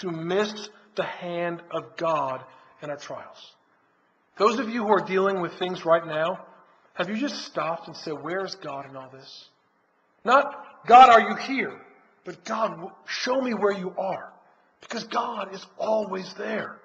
to 0.00 0.10
miss 0.10 0.68
the 0.96 1.04
hand 1.04 1.62
of 1.70 1.96
God 1.96 2.44
in 2.82 2.90
our 2.90 2.96
trials? 2.96 3.54
Those 4.36 4.58
of 4.58 4.68
you 4.68 4.82
who 4.82 4.92
are 4.92 5.04
dealing 5.06 5.40
with 5.40 5.58
things 5.58 5.84
right 5.84 6.06
now, 6.06 6.44
have 6.94 7.08
you 7.08 7.16
just 7.16 7.44
stopped 7.46 7.88
and 7.88 7.96
said, 7.96 8.12
Where 8.12 8.44
is 8.44 8.54
God 8.56 8.88
in 8.88 8.96
all 8.96 9.10
this? 9.10 9.48
Not, 10.24 10.86
God, 10.86 11.08
are 11.08 11.20
you 11.20 11.36
here? 11.36 11.80
But 12.24 12.44
God, 12.44 12.90
show 13.06 13.40
me 13.40 13.52
where 13.54 13.72
you 13.72 13.94
are. 13.98 14.32
Because 14.80 15.04
God 15.04 15.54
is 15.54 15.64
always 15.78 16.32
there. 16.34 16.76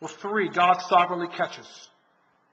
Well, 0.00 0.10
three, 0.20 0.48
God 0.48 0.80
sovereignly 0.82 1.28
catches. 1.28 1.66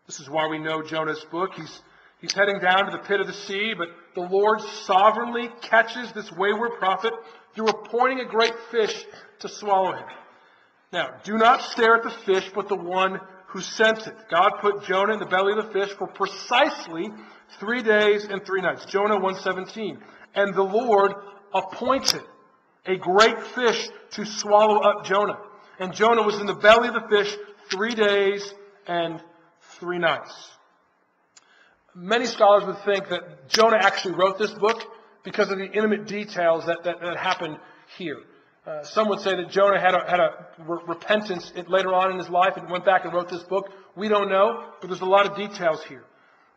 This 0.07 0.19
is 0.19 0.29
why 0.29 0.47
we 0.47 0.59
know 0.59 0.81
Jonah's 0.81 1.23
book. 1.31 1.51
He's, 1.55 1.81
he's 2.19 2.33
heading 2.33 2.59
down 2.59 2.85
to 2.85 2.91
the 2.91 3.03
pit 3.03 3.19
of 3.19 3.27
the 3.27 3.33
sea, 3.33 3.73
but 3.77 3.89
the 4.15 4.21
Lord 4.21 4.61
sovereignly 4.61 5.49
catches 5.61 6.11
this 6.13 6.31
wayward 6.31 6.71
prophet 6.79 7.13
through 7.53 7.67
appointing 7.67 8.19
a 8.19 8.25
great 8.25 8.53
fish 8.71 9.05
to 9.39 9.49
swallow 9.49 9.93
him. 9.93 10.05
Now, 10.91 11.09
do 11.23 11.37
not 11.37 11.61
stare 11.61 11.95
at 11.95 12.03
the 12.03 12.11
fish, 12.25 12.49
but 12.53 12.69
the 12.69 12.75
one 12.75 13.19
who 13.53 13.61
sent 13.61 14.07
it. 14.07 14.15
God 14.31 14.53
put 14.61 14.83
Jonah 14.83 15.13
in 15.13 15.19
the 15.19 15.27
belly 15.27 15.53
of 15.53 15.63
the 15.63 15.71
fish 15.71 15.89
for 15.97 16.07
precisely 16.07 17.07
three 17.59 17.83
days 17.83 18.25
and 18.25 18.43
three 18.43 18.61
nights. 18.61 18.85
Jonah 18.85 19.19
117. 19.19 19.99
And 20.33 20.55
the 20.55 20.63
Lord 20.63 21.13
appointed 21.53 22.23
a 22.87 22.97
great 22.97 23.39
fish 23.55 23.89
to 24.13 24.25
swallow 24.25 24.79
up 24.79 25.05
Jonah. 25.05 25.37
And 25.79 25.93
Jonah 25.93 26.23
was 26.23 26.39
in 26.39 26.47
the 26.47 26.55
belly 26.55 26.87
of 26.87 26.95
the 26.95 27.07
fish 27.07 27.37
three 27.69 27.93
days 27.93 28.53
and 28.87 29.21
three 29.79 29.99
nights. 29.99 30.33
Many 31.93 32.25
scholars 32.25 32.65
would 32.65 32.83
think 32.83 33.09
that 33.09 33.49
Jonah 33.49 33.77
actually 33.79 34.15
wrote 34.15 34.39
this 34.39 34.51
book 34.51 34.81
because 35.23 35.51
of 35.51 35.59
the 35.59 35.65
intimate 35.71 36.07
details 36.07 36.65
that, 36.65 36.83
that, 36.85 37.01
that 37.01 37.17
happened 37.17 37.59
here. 37.97 38.17
Uh, 38.65 38.81
some 38.83 39.09
would 39.09 39.19
say 39.19 39.35
that 39.35 39.49
Jonah 39.49 39.79
had 39.79 39.93
a, 39.93 40.09
had 40.09 40.19
a 40.21 40.47
re- 40.59 40.79
repentance 40.87 41.51
later 41.67 41.93
on 41.93 42.11
in 42.11 42.17
his 42.17 42.29
life 42.29 42.55
and 42.55 42.69
went 42.69 42.85
back 42.85 43.03
and 43.03 43.13
wrote 43.13 43.29
this 43.29 43.43
book. 43.43 43.69
We 43.95 44.07
don't 44.07 44.29
know, 44.29 44.63
but 44.79 44.87
there's 44.87 45.01
a 45.01 45.05
lot 45.05 45.25
of 45.25 45.35
details 45.35 45.83
here. 45.83 46.03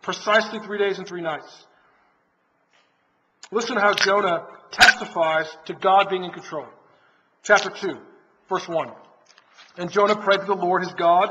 Precisely 0.03 0.61
three 0.61 0.79
days 0.79 0.99
and 0.99 1.07
three 1.07 1.21
nights. 1.21 1.67
Listen 3.51 3.75
to 3.75 3.81
how 3.81 3.95
Jonah 3.95 4.47
testifies 4.71 5.47
to 5.67 5.75
God 5.75 6.09
being 6.09 6.25
in 6.25 6.31
control. 6.31 6.67
Chapter 7.43 7.71
2, 7.71 7.99
verse 8.49 8.69
1. 8.69 8.91
And 9.79 9.91
Jonah 9.91 10.17
prayed 10.17 10.41
to 10.41 10.47
the 10.47 10.55
Lord 10.55 10.83
his 10.83 10.93
God 10.95 11.31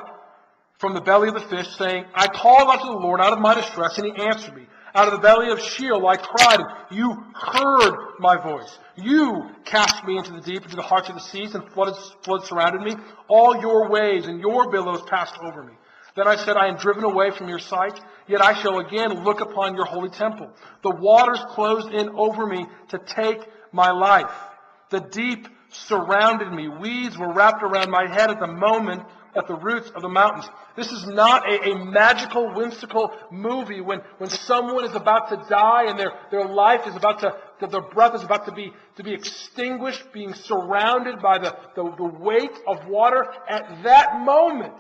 from 0.78 0.94
the 0.94 1.02
belly 1.02 1.30
of 1.30 1.36
the 1.36 1.42
fish, 1.42 1.68
saying, 1.78 2.06
I 2.14 2.28
called 2.28 2.70
unto 2.70 2.86
the 2.86 3.00
Lord 3.00 3.22
out 3.22 3.34
of 3.34 3.40
my 3.40 3.54
distress, 3.54 3.98
and 3.98 4.08
he 4.08 4.24
answered 4.24 4.56
me. 4.56 4.66
Out 4.96 5.10
of 5.10 5.14
the 5.14 5.20
belly 5.20 5.52
of 5.52 5.60
Sheol 5.60 6.08
I 6.08 6.16
cried, 6.16 6.62
you 6.90 7.22
heard 7.34 8.14
my 8.18 8.42
voice. 8.42 8.80
You 8.96 9.50
cast 9.66 10.06
me 10.06 10.18
into 10.18 10.32
the 10.32 10.40
deep, 10.40 10.64
into 10.64 10.78
the 10.78 10.82
hearts 10.82 11.10
of 11.10 11.16
the 11.16 11.22
seas, 11.22 11.54
and 11.54 11.70
floods, 11.74 12.16
floods 12.24 12.48
surrounded 12.48 12.82
me. 12.82 12.96
All 13.28 13.60
your 13.60 13.90
waves 13.90 14.28
and 14.28 14.40
your 14.40 14.72
billows 14.72 15.02
passed 15.02 15.36
over 15.44 15.64
me. 15.64 15.74
Then 16.16 16.30
I 16.30 16.38
said, 16.38 16.56
I 16.56 16.68
am 16.68 16.78
driven 16.78 17.04
away 17.04 17.32
from 17.32 17.50
your 17.50 17.60
sight, 17.60 18.00
yet 18.26 18.42
I 18.42 18.54
shall 18.54 18.80
again 18.80 19.26
look 19.26 19.42
upon 19.42 19.76
your 19.76 19.84
holy 19.84 20.10
temple. 20.10 20.50
The 20.82 20.96
waters 20.96 21.44
closed 21.50 21.92
in 21.92 22.10
over 22.12 22.48
me 22.48 22.66
to 22.88 22.98
take 22.98 23.42
my 23.74 23.92
life. 23.92 24.32
The 24.92 25.02
deep 25.02 25.50
surrounded 25.72 26.54
me. 26.54 26.70
Weeds 26.70 27.18
were 27.18 27.34
wrapped 27.34 27.64
around 27.64 27.92
my 27.92 28.08
head 28.08 28.32
at 28.32 28.40
the 28.40 28.48
moment 28.48 29.04
at 29.36 29.48
the 29.48 29.56
roots 29.56 29.92
of 29.96 30.02
the 30.02 30.10
mountains. 30.10 30.48
This 30.76 30.92
is 30.92 31.06
not 31.06 31.50
a, 31.50 31.72
a, 31.72 31.86
magical, 31.86 32.54
whimsical 32.54 33.12
movie 33.32 33.82
when, 33.82 34.00
when 34.18 34.30
someone 34.30 34.86
is 34.86 34.96
about 34.96 35.30
to 35.30 35.38
die 35.50 35.86
and 35.88 36.00
their, 36.00 36.14
their 36.32 36.46
life 36.46 36.88
is 36.88 36.96
about 36.96 37.20
to, 37.20 37.36
their 37.68 37.82
breath 37.82 38.16
is 38.16 38.24
about 38.24 38.46
to 38.46 38.52
be, 38.52 38.72
to 38.96 39.04
be 39.04 39.14
extinguished, 39.14 40.12
being 40.14 40.34
surrounded 40.34 41.22
by 41.22 41.38
the, 41.38 41.56
the, 41.76 41.84
the 41.98 42.04
weight 42.04 42.58
of 42.68 42.88
water. 42.88 43.26
At 43.48 43.84
that 43.84 44.22
moment, 44.22 44.76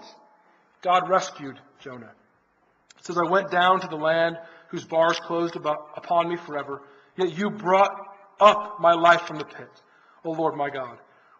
God 0.81 1.09
rescued 1.09 1.59
Jonah. 1.79 2.11
It 2.97 3.05
says, 3.05 3.17
I 3.17 3.29
went 3.29 3.51
down 3.51 3.81
to 3.81 3.87
the 3.87 3.97
land 3.97 4.37
whose 4.69 4.85
bars 4.85 5.19
closed 5.19 5.55
about, 5.55 5.89
upon 5.95 6.29
me 6.29 6.37
forever, 6.37 6.81
yet 7.17 7.37
you 7.37 7.49
brought 7.49 7.91
up 8.39 8.79
my 8.79 8.93
life 8.93 9.21
from 9.21 9.37
the 9.37 9.45
pit, 9.45 9.69
O 10.23 10.31
Lord 10.31 10.55
my 10.55 10.69
God. 10.69 10.97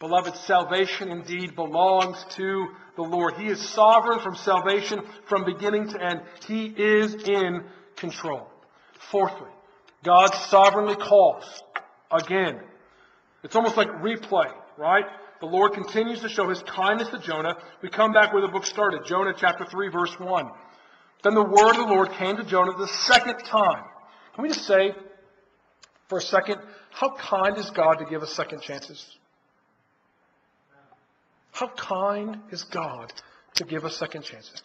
Beloved, 0.00 0.34
salvation 0.34 1.10
indeed 1.10 1.54
belongs 1.54 2.24
to 2.30 2.68
the 2.96 3.02
Lord. 3.02 3.34
He 3.34 3.46
is 3.48 3.60
sovereign 3.68 4.18
from 4.20 4.34
salvation 4.34 5.02
from 5.28 5.44
beginning 5.44 5.90
to 5.90 6.02
end. 6.02 6.22
He 6.46 6.66
is 6.66 7.14
in 7.14 7.64
control. 7.96 8.48
Fourthly, 9.10 9.50
God 10.02 10.34
sovereignly 10.34 10.96
calls 10.96 11.44
again. 12.10 12.60
It's 13.44 13.54
almost 13.54 13.76
like 13.76 13.88
replay, 13.88 14.50
right? 14.78 15.04
The 15.40 15.46
Lord 15.46 15.74
continues 15.74 16.20
to 16.20 16.30
show 16.30 16.48
his 16.48 16.62
kindness 16.62 17.08
to 17.10 17.18
Jonah. 17.18 17.56
We 17.82 17.90
come 17.90 18.12
back 18.12 18.32
where 18.32 18.42
the 18.42 18.48
book 18.48 18.64
started, 18.64 19.04
Jonah 19.04 19.34
chapter 19.36 19.66
3, 19.66 19.88
verse 19.88 20.18
1. 20.18 20.50
Then 21.22 21.34
the 21.34 21.42
word 21.42 21.72
of 21.72 21.76
the 21.76 21.94
Lord 21.94 22.10
came 22.12 22.38
to 22.38 22.44
Jonah 22.44 22.72
the 22.76 22.88
second 22.88 23.38
time. 23.40 23.84
Can 24.34 24.42
we 24.42 24.48
just 24.48 24.66
say 24.66 24.94
for 26.08 26.18
a 26.18 26.22
second, 26.22 26.58
how 26.90 27.14
kind 27.16 27.58
is 27.58 27.70
God 27.70 27.94
to 27.98 28.06
give 28.06 28.22
us 28.22 28.32
second 28.32 28.62
chances? 28.62 29.18
How 31.52 31.68
kind 31.68 32.40
is 32.50 32.64
God 32.64 33.12
to 33.54 33.64
give 33.64 33.84
us 33.84 33.96
second 33.96 34.22
chances? 34.22 34.62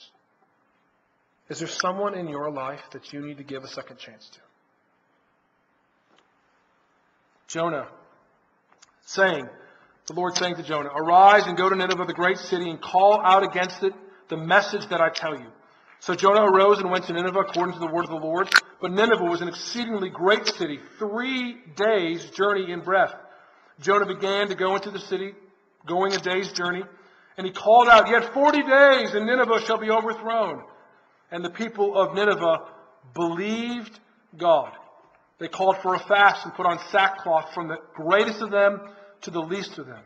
Is 1.50 1.60
there 1.60 1.68
someone 1.68 2.16
in 2.16 2.28
your 2.28 2.50
life 2.50 2.82
that 2.92 3.14
you 3.14 3.22
need 3.22 3.38
to 3.38 3.44
give 3.44 3.64
a 3.64 3.68
second 3.68 3.98
chance 3.98 4.30
to? 4.30 4.40
Jonah 7.48 7.88
saying, 9.06 9.48
the 10.08 10.14
Lord 10.14 10.36
saying 10.36 10.56
to 10.56 10.64
Jonah, 10.64 10.90
Arise 10.90 11.48
and 11.48 11.58
go 11.58 11.70
to 11.70 11.76
Nineveh, 11.76 12.06
the 12.06 12.14
great 12.14 12.38
city, 12.38 12.70
and 12.70 12.82
call 12.82 13.20
out 13.22 13.44
against 13.44 13.84
it 13.84 13.94
the 14.30 14.38
message 14.38 14.88
that 14.90 15.02
I 15.02 15.10
tell 15.10 15.38
you. 15.38 15.48
So 16.00 16.14
Jonah 16.14 16.44
arose 16.44 16.80
and 16.80 16.92
went 16.92 17.06
to 17.06 17.14
Nineveh 17.14 17.40
according 17.40 17.74
to 17.74 17.80
the 17.80 17.88
word 17.88 18.04
of 18.04 18.12
the 18.12 18.18
Lord. 18.18 18.50
But 18.82 18.92
Nineveh 18.92 19.24
was 19.24 19.42
an 19.42 19.48
exceedingly 19.48 20.10
great 20.10 20.46
city, 20.46 20.80
three 21.00 21.58
days' 21.76 22.30
journey 22.32 22.72
in 22.72 22.82
breadth. 22.82 23.16
Jonah 23.80 24.06
began 24.06 24.50
to 24.50 24.56
go 24.56 24.76
into 24.76 24.92
the 24.92 25.00
city, 25.00 25.34
going 25.86 26.14
a 26.14 26.20
day's 26.20 26.52
journey, 26.52 26.84
and 27.38 27.46
he 27.46 27.54
called 27.54 27.88
out, 27.88 28.10
Yet 28.10 28.34
forty 28.34 28.62
days, 28.62 29.14
and 29.14 29.26
Nineveh 29.26 29.62
shall 29.66 29.78
be 29.78 29.90
overthrown. 29.90 30.64
And 31.32 31.44
the 31.44 31.50
people 31.50 31.98
of 31.98 32.16
Nineveh 32.16 32.66
believed 33.14 34.00
God. 34.38 34.72
They 35.38 35.48
called 35.48 35.78
for 35.82 35.96
a 35.96 36.00
fast 36.00 36.46
and 36.46 36.54
put 36.54 36.66
on 36.66 36.80
sackcloth 36.92 37.54
from 37.54 37.68
the 37.68 37.78
greatest 37.94 38.42
of 38.42 38.52
them 38.52 38.82
to 39.22 39.32
the 39.32 39.42
least 39.42 39.78
of 39.78 39.88
them. 39.88 40.04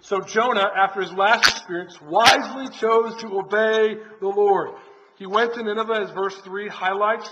So 0.00 0.20
Jonah, 0.20 0.68
after 0.76 1.00
his 1.00 1.12
last 1.12 1.46
experience, 1.48 1.98
wisely 2.02 2.68
chose 2.78 3.16
to 3.22 3.38
obey 3.38 3.96
the 4.20 4.28
Lord. 4.28 4.70
He 5.16 5.26
went 5.26 5.54
to 5.54 5.62
Nineveh, 5.62 6.00
as 6.02 6.10
verse 6.10 6.34
3 6.38 6.68
highlights, 6.68 7.28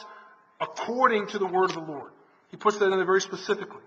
according 0.61 1.27
to 1.29 1.39
the 1.39 1.47
word 1.47 1.71
of 1.71 1.75
the 1.75 1.93
Lord. 1.93 2.13
He 2.51 2.57
puts 2.57 2.79
that 2.79 2.87
in 2.87 2.93
there 2.93 3.05
very 3.05 3.21
specifically. 3.21 3.83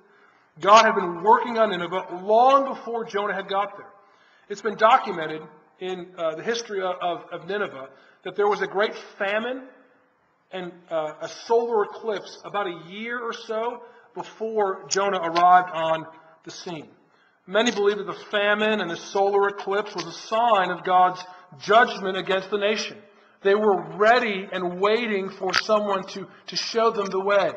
God 0.59 0.85
had 0.85 0.95
been 0.95 1.21
working 1.23 1.57
on 1.57 1.71
Nineveh 1.71 2.21
long 2.21 2.73
before 2.73 3.03
Jonah 3.03 3.33
had 3.33 3.49
got 3.49 3.77
there. 3.77 3.89
It's 4.47 4.61
been 4.61 4.77
documented 4.77 5.41
in 5.79 6.07
uh, 6.17 6.35
the 6.35 6.43
history 6.43 6.81
of, 6.81 6.95
of, 7.31 7.47
Nineveh 7.47 7.89
that 8.23 8.35
there 8.35 8.47
was 8.47 8.61
a 8.61 8.67
great 8.67 8.95
famine 9.17 9.63
and 10.51 10.71
uh, 10.89 11.13
a 11.21 11.27
solar 11.27 11.83
eclipse 11.83 12.39
about 12.45 12.67
a 12.67 12.89
year 12.89 13.19
or 13.19 13.33
so 13.33 13.81
before 14.13 14.85
Jonah 14.87 15.19
arrived 15.19 15.69
on 15.73 16.05
the 16.45 16.51
scene. 16.51 16.87
Many 17.47 17.71
believe 17.71 17.97
that 17.97 18.07
the 18.07 18.25
famine 18.31 18.79
and 18.79 18.89
the 18.89 18.95
solar 18.95 19.49
eclipse 19.49 19.93
was 19.93 20.05
a 20.05 20.13
sign 20.13 20.71
of 20.71 20.83
God's 20.83 21.21
judgment 21.59 22.17
against 22.17 22.49
the 22.49 22.57
nation. 22.57 22.97
They 23.43 23.55
were 23.55 23.81
ready 23.97 24.47
and 24.51 24.79
waiting 24.79 25.29
for 25.29 25.53
someone 25.53 26.07
to, 26.09 26.27
to 26.47 26.55
show 26.55 26.91
them 26.91 27.07
the 27.07 27.19
way. 27.19 27.51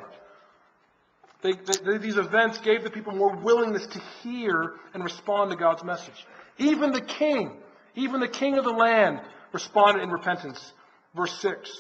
They, 1.43 1.53
they, 1.53 1.99
these 1.99 2.17
events 2.17 2.59
gave 2.59 2.83
the 2.83 2.91
people 2.91 3.13
more 3.13 3.37
willingness 3.37 3.87
to 3.87 4.01
hear 4.23 4.75
and 4.93 5.05
respond 5.05 5.51
to 5.51 5.57
God's 5.57 5.85
message. 5.85 6.27
Even 6.59 6.91
the 6.91 7.01
king, 7.01 7.57
even 7.95 8.21
the 8.21 8.29
king 8.29 8.59
of 8.59 8.65
the 8.65 8.73
land, 8.73 9.21
responded 9.53 10.03
in 10.03 10.11
repentance. 10.11 10.73
Verse 11.15 11.33
6. 11.41 11.71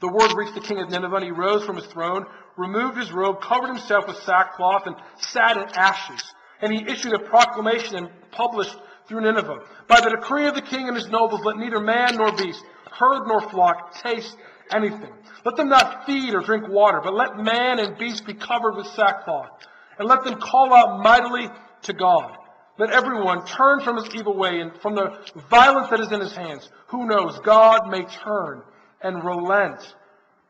The 0.00 0.08
word 0.08 0.32
reached 0.34 0.54
the 0.54 0.60
king 0.60 0.80
of 0.80 0.88
Nineveh, 0.88 1.16
and 1.16 1.24
he 1.24 1.30
rose 1.30 1.64
from 1.64 1.76
his 1.76 1.86
throne, 1.86 2.24
removed 2.56 2.96
his 2.96 3.12
robe, 3.12 3.40
covered 3.40 3.68
himself 3.68 4.06
with 4.06 4.16
sackcloth, 4.18 4.86
and 4.86 4.96
sat 5.18 5.56
in 5.56 5.64
ashes. 5.74 6.22
And 6.62 6.72
he 6.72 6.90
issued 6.90 7.12
a 7.12 7.18
proclamation 7.18 7.96
and 7.96 8.10
published 8.30 8.76
through 9.08 9.22
Nineveh. 9.22 9.58
By 9.88 10.00
the 10.00 10.10
decree 10.10 10.46
of 10.46 10.54
the 10.54 10.62
king 10.62 10.86
and 10.86 10.96
his 10.96 11.08
nobles, 11.08 11.44
let 11.44 11.56
neither 11.56 11.80
man 11.80 12.16
nor 12.16 12.32
beast, 12.32 12.64
herd 12.92 13.26
nor 13.26 13.40
flock 13.50 14.00
taste 14.02 14.36
anything. 14.74 15.12
Let 15.44 15.56
them 15.56 15.68
not 15.68 16.06
feed 16.06 16.34
or 16.34 16.40
drink 16.40 16.68
water, 16.68 17.00
but 17.02 17.14
let 17.14 17.36
man 17.36 17.78
and 17.78 17.96
beast 17.96 18.26
be 18.26 18.34
covered 18.34 18.76
with 18.76 18.86
sackcloth. 18.88 19.50
And 19.98 20.08
let 20.08 20.24
them 20.24 20.40
call 20.40 20.74
out 20.74 21.02
mightily 21.02 21.48
to 21.82 21.92
God. 21.92 22.36
Let 22.78 22.90
everyone 22.90 23.44
turn 23.44 23.80
from 23.80 23.96
his 23.96 24.14
evil 24.14 24.34
way 24.36 24.60
and 24.60 24.72
from 24.80 24.94
the 24.94 25.14
violence 25.50 25.90
that 25.90 26.00
is 26.00 26.12
in 26.12 26.20
his 26.20 26.34
hands. 26.34 26.68
Who 26.88 27.06
knows? 27.06 27.38
God 27.40 27.90
may 27.90 28.04
turn 28.04 28.62
and 29.02 29.22
relent 29.22 29.94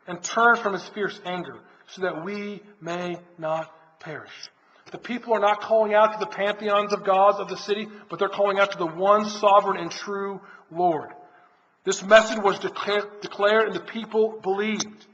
and 0.07 0.23
turn 0.23 0.57
from 0.57 0.75
his 0.75 0.89
fierce 0.89 1.19
anger 1.25 1.59
so 1.89 2.03
that 2.03 2.25
we 2.25 2.63
may 2.81 3.19
not 3.39 3.73
perish. 3.99 4.31
The 4.93 4.99
people 4.99 5.35
are 5.35 5.41
not 5.41 5.61
calling 5.61 5.95
out 5.95 6.13
to 6.13 6.19
the 6.19 6.27
pantheons 6.27 6.93
of 6.93 7.05
gods 7.05 7.39
of 7.39 7.49
the 7.49 7.57
city, 7.57 7.89
but 8.09 8.19
they're 8.19 8.29
calling 8.29 8.59
out 8.59 8.73
to 8.73 8.79
the 8.79 8.87
one 8.87 9.29
sovereign 9.29 9.79
and 9.81 9.91
true 9.91 10.41
Lord. 10.71 11.11
This 11.85 12.03
message 12.03 12.39
was 12.39 12.59
declared 12.59 13.67
and 13.67 13.75
the 13.75 13.81
people 13.81 14.39
believed. 14.43 15.07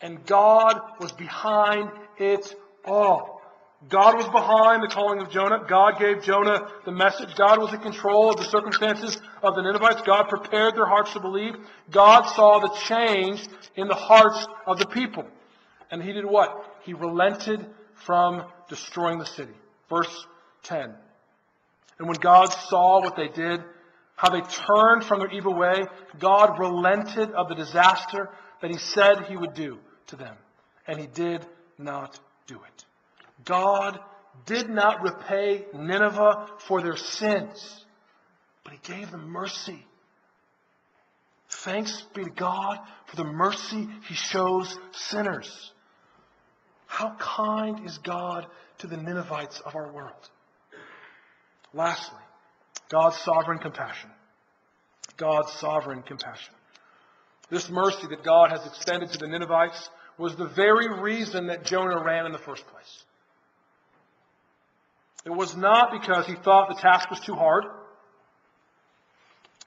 And 0.00 0.24
God 0.26 0.80
was 1.00 1.12
behind 1.12 1.90
it 2.18 2.54
all. 2.84 3.40
God 3.88 4.16
was 4.16 4.26
behind 4.28 4.82
the 4.82 4.88
calling 4.88 5.20
of 5.20 5.30
Jonah. 5.30 5.64
God 5.68 5.98
gave 5.98 6.22
Jonah 6.22 6.68
the 6.84 6.92
message. 6.92 7.34
God 7.36 7.58
was 7.58 7.72
in 7.72 7.80
control 7.80 8.30
of 8.30 8.36
the 8.36 8.44
circumstances 8.44 9.18
of 9.42 9.54
the 9.54 9.62
Ninevites. 9.62 10.02
God 10.02 10.28
prepared 10.28 10.74
their 10.74 10.86
hearts 10.86 11.12
to 11.12 11.20
believe. 11.20 11.54
God 11.90 12.22
saw 12.22 12.60
the 12.60 12.74
change 12.86 13.46
in 13.76 13.88
the 13.88 13.94
hearts 13.94 14.46
of 14.66 14.78
the 14.78 14.86
people. 14.86 15.26
And 15.90 16.02
he 16.02 16.12
did 16.12 16.24
what? 16.24 16.78
He 16.84 16.94
relented 16.94 17.64
from 17.94 18.44
destroying 18.68 19.18
the 19.18 19.26
city. 19.26 19.52
Verse 19.90 20.26
10. 20.64 20.94
And 21.98 22.08
when 22.08 22.16
God 22.18 22.46
saw 22.46 23.00
what 23.00 23.16
they 23.16 23.28
did, 23.28 23.62
how 24.16 24.30
they 24.30 24.40
turned 24.40 25.04
from 25.04 25.18
their 25.18 25.30
evil 25.30 25.54
way, 25.54 25.84
God 26.18 26.58
relented 26.58 27.32
of 27.32 27.48
the 27.48 27.54
disaster 27.54 28.30
that 28.60 28.70
he 28.70 28.78
said 28.78 29.26
he 29.26 29.36
would 29.36 29.54
do 29.54 29.78
to 30.08 30.16
them. 30.16 30.36
And 30.86 30.98
he 30.98 31.06
did 31.06 31.44
not 31.78 32.18
do 32.46 32.56
it. 32.56 32.84
God 33.44 33.98
did 34.46 34.68
not 34.68 35.02
repay 35.02 35.64
Nineveh 35.74 36.46
for 36.58 36.82
their 36.82 36.96
sins, 36.96 37.84
but 38.62 38.72
he 38.72 38.94
gave 38.94 39.10
them 39.10 39.28
mercy. 39.28 39.84
Thanks 41.48 42.02
be 42.14 42.24
to 42.24 42.30
God 42.30 42.78
for 43.06 43.16
the 43.16 43.24
mercy 43.24 43.88
he 44.08 44.14
shows 44.14 44.76
sinners. 44.92 45.72
How 46.86 47.16
kind 47.18 47.86
is 47.86 47.98
God 47.98 48.46
to 48.78 48.86
the 48.86 48.96
Ninevites 48.96 49.60
of 49.60 49.74
our 49.74 49.90
world? 49.90 50.30
Lastly, 51.72 52.23
God's 52.94 53.16
sovereign 53.22 53.58
compassion. 53.58 54.08
God's 55.16 55.50
sovereign 55.54 56.02
compassion. 56.02 56.54
This 57.50 57.68
mercy 57.68 58.06
that 58.08 58.22
God 58.22 58.52
has 58.52 58.64
extended 58.64 59.10
to 59.10 59.18
the 59.18 59.26
Ninevites 59.26 59.90
was 60.16 60.36
the 60.36 60.46
very 60.46 60.88
reason 61.00 61.48
that 61.48 61.64
Jonah 61.64 62.00
ran 62.04 62.24
in 62.24 62.30
the 62.30 62.38
first 62.38 62.64
place. 62.68 63.02
It 65.26 65.32
was 65.32 65.56
not 65.56 65.90
because 65.90 66.24
he 66.26 66.36
thought 66.36 66.68
the 66.68 66.80
task 66.80 67.10
was 67.10 67.18
too 67.18 67.34
hard. 67.34 67.64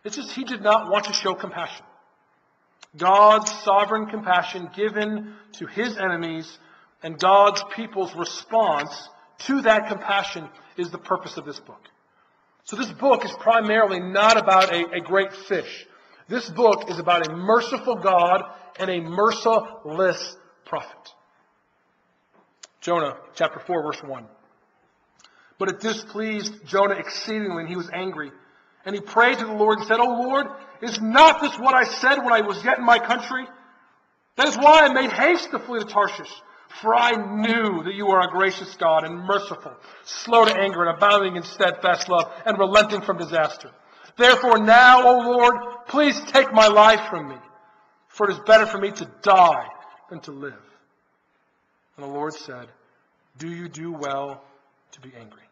It's 0.05 0.15
just 0.15 0.31
he 0.31 0.45
did 0.45 0.61
not 0.61 0.89
want 0.89 1.03
to 1.05 1.13
show 1.13 1.35
compassion. 1.35 1.85
God's 2.95 3.51
sovereign 3.63 4.05
compassion 4.05 4.69
given 4.73 5.33
to 5.59 5.65
his 5.67 5.97
enemies 5.97 6.57
and 7.03 7.19
God's 7.19 7.61
people's 7.75 8.15
response 8.15 9.09
to 9.39 9.63
that 9.63 9.89
compassion 9.89 10.47
is 10.77 10.91
the 10.91 10.97
purpose 10.97 11.35
of 11.35 11.43
this 11.43 11.59
book. 11.59 11.81
So 12.67 12.75
this 12.75 12.91
book 12.91 13.23
is 13.23 13.31
primarily 13.39 14.01
not 14.01 14.35
about 14.35 14.73
a, 14.73 14.97
a 14.97 14.99
great 14.99 15.31
fish. 15.31 15.87
This 16.27 16.49
book 16.49 16.89
is 16.89 16.99
about 16.99 17.25
a 17.25 17.33
merciful 17.33 17.95
God 17.95 18.43
and 18.77 18.89
a 18.89 18.99
merciless 18.99 20.35
prophet. 20.65 21.13
Jonah 22.81 23.15
chapter 23.35 23.61
4 23.65 23.83
verse 23.83 24.03
1. 24.03 24.25
But 25.57 25.69
it 25.69 25.79
displeased 25.79 26.65
Jonah 26.65 26.95
exceedingly 26.95 27.61
and 27.61 27.69
he 27.69 27.77
was 27.77 27.89
angry. 27.93 28.31
And 28.85 28.93
he 28.93 29.01
prayed 29.01 29.37
to 29.39 29.45
the 29.45 29.53
Lord 29.53 29.79
and 29.79 29.87
said, 29.87 30.01
Oh 30.01 30.21
Lord, 30.21 30.47
is 30.81 30.99
not 31.01 31.39
this 31.39 31.57
what 31.57 31.73
I 31.73 31.85
said 31.85 32.17
when 32.17 32.33
I 32.33 32.41
was 32.41 32.61
yet 32.65 32.79
in 32.79 32.85
my 32.85 32.99
country? 32.99 33.47
That 34.35 34.49
is 34.49 34.57
why 34.57 34.81
I 34.81 34.93
made 34.93 35.11
haste 35.11 35.51
to 35.51 35.59
flee 35.59 35.79
to 35.79 35.85
Tarshish. 35.85 36.31
For 36.81 36.93
I 36.93 37.11
knew 37.11 37.83
that 37.83 37.95
you 37.95 38.09
are 38.09 38.21
a 38.21 38.31
gracious 38.31 38.75
God 38.75 39.03
and 39.03 39.25
merciful, 39.25 39.73
slow 40.03 40.45
to 40.45 40.55
anger 40.55 40.83
and 40.83 40.95
abounding 40.95 41.35
in 41.35 41.43
steadfast 41.43 42.07
love 42.07 42.31
and 42.45 42.57
relenting 42.57 43.01
from 43.01 43.17
disaster. 43.17 43.71
Therefore 44.15 44.59
now, 44.59 45.07
O 45.07 45.31
Lord, 45.31 45.55
please 45.87 46.19
take 46.31 46.53
my 46.53 46.67
life 46.67 47.09
from 47.09 47.29
me, 47.29 47.37
for 48.09 48.29
it 48.29 48.33
is 48.33 48.39
better 48.45 48.65
for 48.65 48.77
me 48.77 48.91
to 48.91 49.09
die 49.21 49.67
than 50.09 50.19
to 50.21 50.31
live. 50.31 50.53
And 51.95 52.05
the 52.05 52.09
Lord 52.09 52.33
said, 52.33 52.67
Do 53.37 53.49
you 53.49 53.67
do 53.69 53.91
well 53.91 54.43
to 54.91 55.01
be 55.01 55.11
angry? 55.19 55.43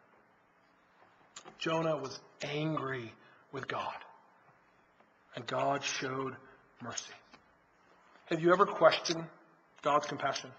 Jonah 1.58 1.96
was 1.96 2.20
angry 2.42 3.12
with 3.50 3.66
God. 3.66 3.94
And 5.34 5.46
God 5.46 5.82
showed 5.82 6.36
mercy. 6.82 7.12
Have 8.26 8.40
you 8.40 8.52
ever 8.52 8.66
questioned 8.66 9.24
God's 9.82 10.06
compassion? 10.06 10.50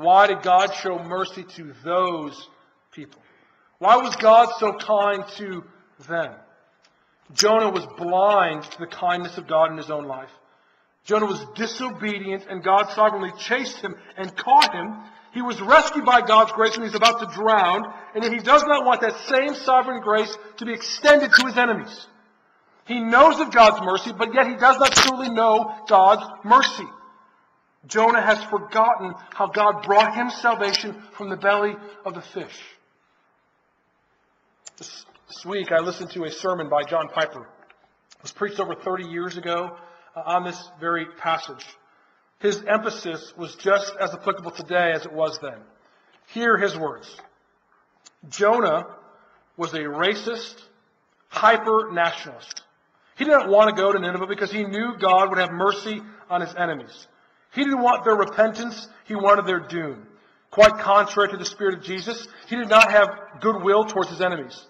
Why 0.00 0.26
did 0.26 0.42
God 0.42 0.74
show 0.74 0.98
mercy 0.98 1.44
to 1.56 1.74
those 1.84 2.48
people? 2.92 3.20
Why 3.78 3.96
was 3.96 4.16
God 4.16 4.48
so 4.58 4.72
kind 4.72 5.24
to 5.36 5.64
them? 6.08 6.34
Jonah 7.32 7.70
was 7.70 7.86
blind 7.96 8.64
to 8.64 8.78
the 8.78 8.86
kindness 8.86 9.38
of 9.38 9.46
God 9.46 9.70
in 9.70 9.76
his 9.76 9.90
own 9.90 10.06
life. 10.06 10.30
Jonah 11.04 11.26
was 11.26 11.44
disobedient 11.54 12.46
and 12.48 12.62
God 12.62 12.90
sovereignly 12.90 13.32
chased 13.38 13.78
him 13.78 13.94
and 14.16 14.34
caught 14.36 14.74
him. 14.74 14.96
He 15.32 15.42
was 15.42 15.60
rescued 15.60 16.04
by 16.04 16.22
God's 16.22 16.52
grace 16.52 16.76
when 16.76 16.86
he's 16.86 16.96
about 16.96 17.20
to 17.20 17.26
drown, 17.26 17.84
and 18.14 18.24
yet 18.24 18.32
he 18.32 18.40
does 18.40 18.64
not 18.64 18.84
want 18.84 19.00
that 19.02 19.16
same 19.28 19.54
sovereign 19.54 20.02
grace 20.02 20.36
to 20.56 20.66
be 20.66 20.72
extended 20.72 21.30
to 21.32 21.46
his 21.46 21.56
enemies. 21.56 22.06
He 22.86 23.00
knows 23.00 23.38
of 23.38 23.52
God's 23.52 23.80
mercy, 23.84 24.12
but 24.12 24.34
yet 24.34 24.48
he 24.48 24.56
does 24.56 24.78
not 24.78 24.92
truly 24.92 25.30
know 25.30 25.72
God's 25.86 26.26
mercy. 26.44 26.86
Jonah 27.86 28.20
has 28.20 28.42
forgotten 28.44 29.14
how 29.32 29.46
God 29.46 29.82
brought 29.82 30.14
him 30.14 30.30
salvation 30.30 31.02
from 31.16 31.30
the 31.30 31.36
belly 31.36 31.74
of 32.04 32.14
the 32.14 32.20
fish. 32.20 32.58
This, 34.76 35.06
this 35.28 35.46
week 35.46 35.72
I 35.72 35.80
listened 35.80 36.10
to 36.10 36.24
a 36.24 36.30
sermon 36.30 36.68
by 36.68 36.82
John 36.84 37.08
Piper. 37.08 37.40
It 37.40 38.22
was 38.22 38.32
preached 38.32 38.60
over 38.60 38.74
30 38.74 39.04
years 39.04 39.36
ago 39.38 39.76
uh, 40.14 40.22
on 40.26 40.44
this 40.44 40.62
very 40.78 41.06
passage. 41.18 41.64
His 42.40 42.62
emphasis 42.66 43.32
was 43.36 43.54
just 43.56 43.92
as 43.98 44.12
applicable 44.12 44.50
today 44.50 44.92
as 44.92 45.06
it 45.06 45.12
was 45.12 45.38
then. 45.40 45.58
Hear 46.28 46.56
his 46.58 46.76
words. 46.76 47.10
Jonah 48.28 48.86
was 49.56 49.72
a 49.72 49.80
racist, 49.80 50.56
hyper 51.28 51.90
nationalist. 51.92 52.62
He 53.16 53.24
didn't 53.24 53.50
want 53.50 53.74
to 53.74 53.80
go 53.80 53.92
to 53.92 53.98
Nineveh 53.98 54.26
because 54.26 54.50
he 54.50 54.64
knew 54.64 54.96
God 54.98 55.30
would 55.30 55.38
have 55.38 55.50
mercy 55.50 56.00
on 56.28 56.40
his 56.40 56.54
enemies. 56.54 57.06
He 57.52 57.64
didn't 57.64 57.82
want 57.82 58.04
their 58.04 58.14
repentance, 58.14 58.88
he 59.06 59.14
wanted 59.14 59.46
their 59.46 59.60
doom. 59.60 60.06
Quite 60.50 60.78
contrary 60.78 61.30
to 61.30 61.36
the 61.36 61.44
spirit 61.44 61.74
of 61.74 61.82
Jesus, 61.84 62.26
he 62.48 62.56
did 62.56 62.68
not 62.68 62.90
have 62.90 63.08
goodwill 63.40 63.84
towards 63.84 64.10
his 64.10 64.20
enemies. 64.20 64.66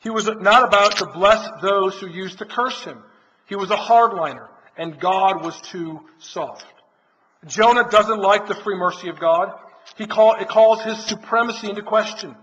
He 0.00 0.10
was 0.10 0.26
not 0.26 0.64
about 0.64 0.96
to 0.96 1.06
bless 1.06 1.48
those 1.62 1.98
who 1.98 2.08
used 2.08 2.38
to 2.38 2.44
curse 2.44 2.82
him. 2.82 3.02
He 3.46 3.56
was 3.56 3.70
a 3.70 3.76
hardliner, 3.76 4.48
and 4.76 4.98
God 4.98 5.44
was 5.44 5.60
too 5.60 6.00
soft. 6.18 6.66
Jonah 7.46 7.88
doesn't 7.88 8.20
like 8.20 8.46
the 8.46 8.54
free 8.54 8.76
mercy 8.76 9.08
of 9.08 9.18
God. 9.18 9.52
He 9.96 10.06
call, 10.06 10.34
it 10.34 10.48
calls 10.48 10.82
his 10.82 10.98
supremacy 11.04 11.68
into 11.68 11.82
question. 11.82 12.34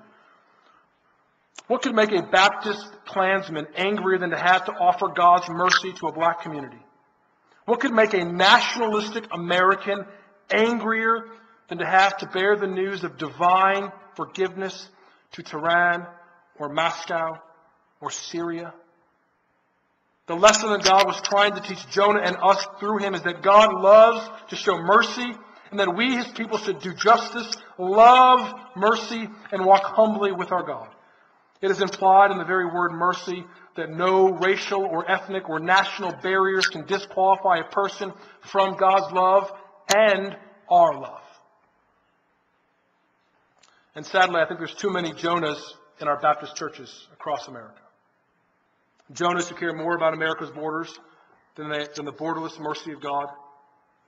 What 1.67 1.82
could 1.82 1.95
make 1.95 2.12
a 2.12 2.23
Baptist 2.23 2.86
Klansman 3.05 3.67
angrier 3.75 4.17
than 4.17 4.32
to 4.32 4.38
have 4.38 4.65
to 4.65 4.71
offer 4.71 5.08
God's 5.08 5.47
mercy 5.49 5.93
to 5.93 6.08
a 6.08 6.12
black 6.12 6.41
community? 6.41 6.79
What 7.69 7.82
could 7.82 7.93
make 7.93 8.15
a 8.15 8.25
nationalistic 8.25 9.25
American 9.32 10.03
angrier 10.49 11.25
than 11.67 11.77
to 11.77 11.86
have 11.86 12.17
to 12.17 12.25
bear 12.25 12.55
the 12.55 12.65
news 12.65 13.03
of 13.03 13.19
divine 13.19 13.91
forgiveness 14.15 14.89
to 15.34 15.43
Tehran 15.43 16.08
or 16.58 16.69
Moscow 16.69 17.39
or 18.01 18.10
Syria? 18.10 18.73
The 20.25 20.34
lesson 20.36 20.71
that 20.71 20.84
God 20.84 21.05
was 21.05 21.21
trying 21.21 21.53
to 21.53 21.62
teach 21.62 21.88
Jonah 21.91 22.21
and 22.21 22.38
us 22.41 22.65
through 22.79 23.03
him 23.03 23.13
is 23.13 23.21
that 23.21 23.43
God 23.43 23.71
loves 23.71 24.27
to 24.49 24.55
show 24.55 24.82
mercy 24.82 25.32
and 25.69 25.79
that 25.79 25.95
we, 25.95 26.15
his 26.15 26.27
people, 26.29 26.58
should 26.58 26.79
do 26.79 26.95
justice, 26.95 27.55
love 27.77 28.51
mercy, 28.75 29.29
and 29.51 29.63
walk 29.63 29.84
humbly 29.84 30.32
with 30.32 30.51
our 30.51 30.63
God. 30.63 30.89
It 31.62 31.69
is 31.69 31.84
implied 31.84 32.32
in 32.32 32.39
the 32.39 32.45
very 32.45 32.65
word 32.65 32.93
mercy 32.93 33.45
that 33.79 33.89
no 33.89 34.29
racial 34.29 34.83
or 34.83 35.09
ethnic 35.09 35.49
or 35.49 35.59
national 35.59 36.13
barriers 36.21 36.67
can 36.67 36.85
disqualify 36.85 37.57
a 37.57 37.63
person 37.63 38.13
from 38.41 38.77
God's 38.77 39.11
love 39.11 39.51
and 39.95 40.37
our 40.69 40.93
love. 40.99 41.21
And 43.95 44.05
sadly, 44.05 44.39
I 44.39 44.45
think 44.45 44.59
there's 44.59 44.75
too 44.75 44.91
many 44.91 45.11
Jonahs 45.11 45.61
in 45.99 46.07
our 46.07 46.19
Baptist 46.19 46.55
churches 46.55 47.07
across 47.13 47.47
America. 47.47 47.81
Jonahs 49.11 49.49
who 49.49 49.55
care 49.55 49.73
more 49.73 49.95
about 49.95 50.13
America's 50.13 50.51
borders 50.51 50.97
than, 51.55 51.69
they, 51.69 51.87
than 51.95 52.05
the 52.05 52.13
borderless 52.13 52.59
mercy 52.59 52.91
of 52.91 53.01
God. 53.01 53.27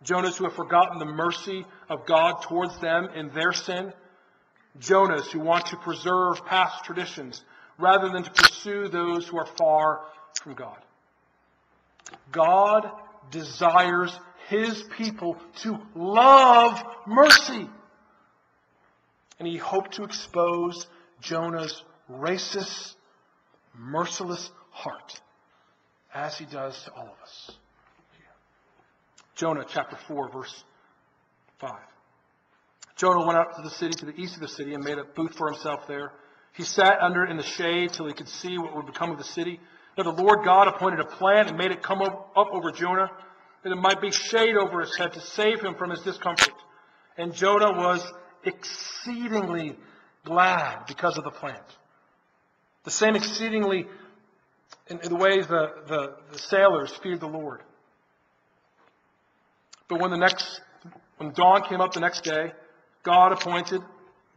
Jonahs 0.05 0.37
who 0.37 0.45
have 0.45 0.55
forgotten 0.55 0.99
the 0.99 1.05
mercy 1.05 1.65
of 1.89 2.05
God 2.05 2.41
towards 2.43 2.79
them 2.79 3.09
in 3.15 3.29
their 3.29 3.51
sin 3.51 3.91
Jonahs 4.79 5.29
who 5.31 5.39
want 5.39 5.67
to 5.67 5.77
preserve 5.77 6.45
past 6.45 6.85
traditions 6.85 7.43
rather 7.81 8.09
than 8.09 8.23
to 8.23 8.31
pursue 8.31 8.87
those 8.87 9.27
who 9.27 9.37
are 9.37 9.47
far 9.57 10.01
from 10.41 10.53
God. 10.53 10.77
God 12.31 12.89
desires 13.31 14.17
his 14.47 14.83
people 14.97 15.37
to 15.63 15.77
love 15.95 16.81
mercy. 17.07 17.69
And 19.39 19.47
he 19.47 19.57
hoped 19.57 19.93
to 19.93 20.03
expose 20.03 20.85
Jonah's 21.21 21.83
racist, 22.11 22.95
merciless 23.77 24.51
heart, 24.69 25.19
as 26.13 26.37
he 26.37 26.45
does 26.45 26.83
to 26.83 26.91
all 26.91 27.05
of 27.05 27.23
us. 27.23 27.51
Jonah 29.35 29.65
chapter 29.67 29.97
4, 30.07 30.29
verse 30.29 30.63
5. 31.59 31.71
Jonah 32.95 33.25
went 33.25 33.39
out 33.39 33.55
to 33.55 33.63
the 33.63 33.71
city, 33.71 33.93
to 33.93 34.05
the 34.05 34.15
east 34.15 34.35
of 34.35 34.41
the 34.41 34.47
city, 34.47 34.75
and 34.75 34.83
made 34.83 34.99
a 34.99 35.03
booth 35.03 35.33
for 35.35 35.49
himself 35.49 35.87
there. 35.87 36.11
He 36.53 36.63
sat 36.63 36.99
under 37.01 37.25
in 37.25 37.37
the 37.37 37.43
shade 37.43 37.93
till 37.93 38.07
he 38.07 38.13
could 38.13 38.27
see 38.27 38.57
what 38.57 38.75
would 38.75 38.85
become 38.85 39.11
of 39.11 39.17
the 39.17 39.23
city. 39.23 39.59
Now 39.97 40.03
the 40.03 40.21
Lord 40.21 40.43
God 40.43 40.67
appointed 40.67 40.99
a 40.99 41.05
plant 41.05 41.49
and 41.49 41.57
made 41.57 41.71
it 41.71 41.81
come 41.81 42.01
up, 42.01 42.31
up 42.35 42.47
over 42.51 42.71
Jonah, 42.71 43.09
that 43.63 43.71
it 43.71 43.75
might 43.75 44.01
be 44.01 44.11
shade 44.11 44.55
over 44.55 44.81
his 44.81 44.95
head 44.97 45.13
to 45.13 45.21
save 45.21 45.61
him 45.61 45.75
from 45.75 45.91
his 45.91 46.01
discomfort. 46.01 46.55
And 47.17 47.33
Jonah 47.33 47.71
was 47.71 48.05
exceedingly 48.43 49.77
glad 50.25 50.85
because 50.87 51.17
of 51.17 51.23
the 51.23 51.31
plant. 51.31 51.63
The 52.83 52.91
same 52.91 53.15
exceedingly 53.15 53.87
in, 54.87 54.99
in 54.99 55.09
the 55.09 55.15
way 55.15 55.41
the, 55.41 55.73
the, 55.87 56.15
the 56.31 56.39
sailors 56.39 56.91
feared 56.91 57.19
the 57.19 57.27
Lord. 57.27 57.61
But 59.87 59.99
when 59.99 60.09
the 60.09 60.17
next, 60.17 60.61
when 61.17 61.33
dawn 61.33 61.63
came 61.63 61.81
up 61.81 61.93
the 61.93 61.99
next 61.99 62.23
day, 62.23 62.53
God 63.03 63.33
appointed, 63.33 63.81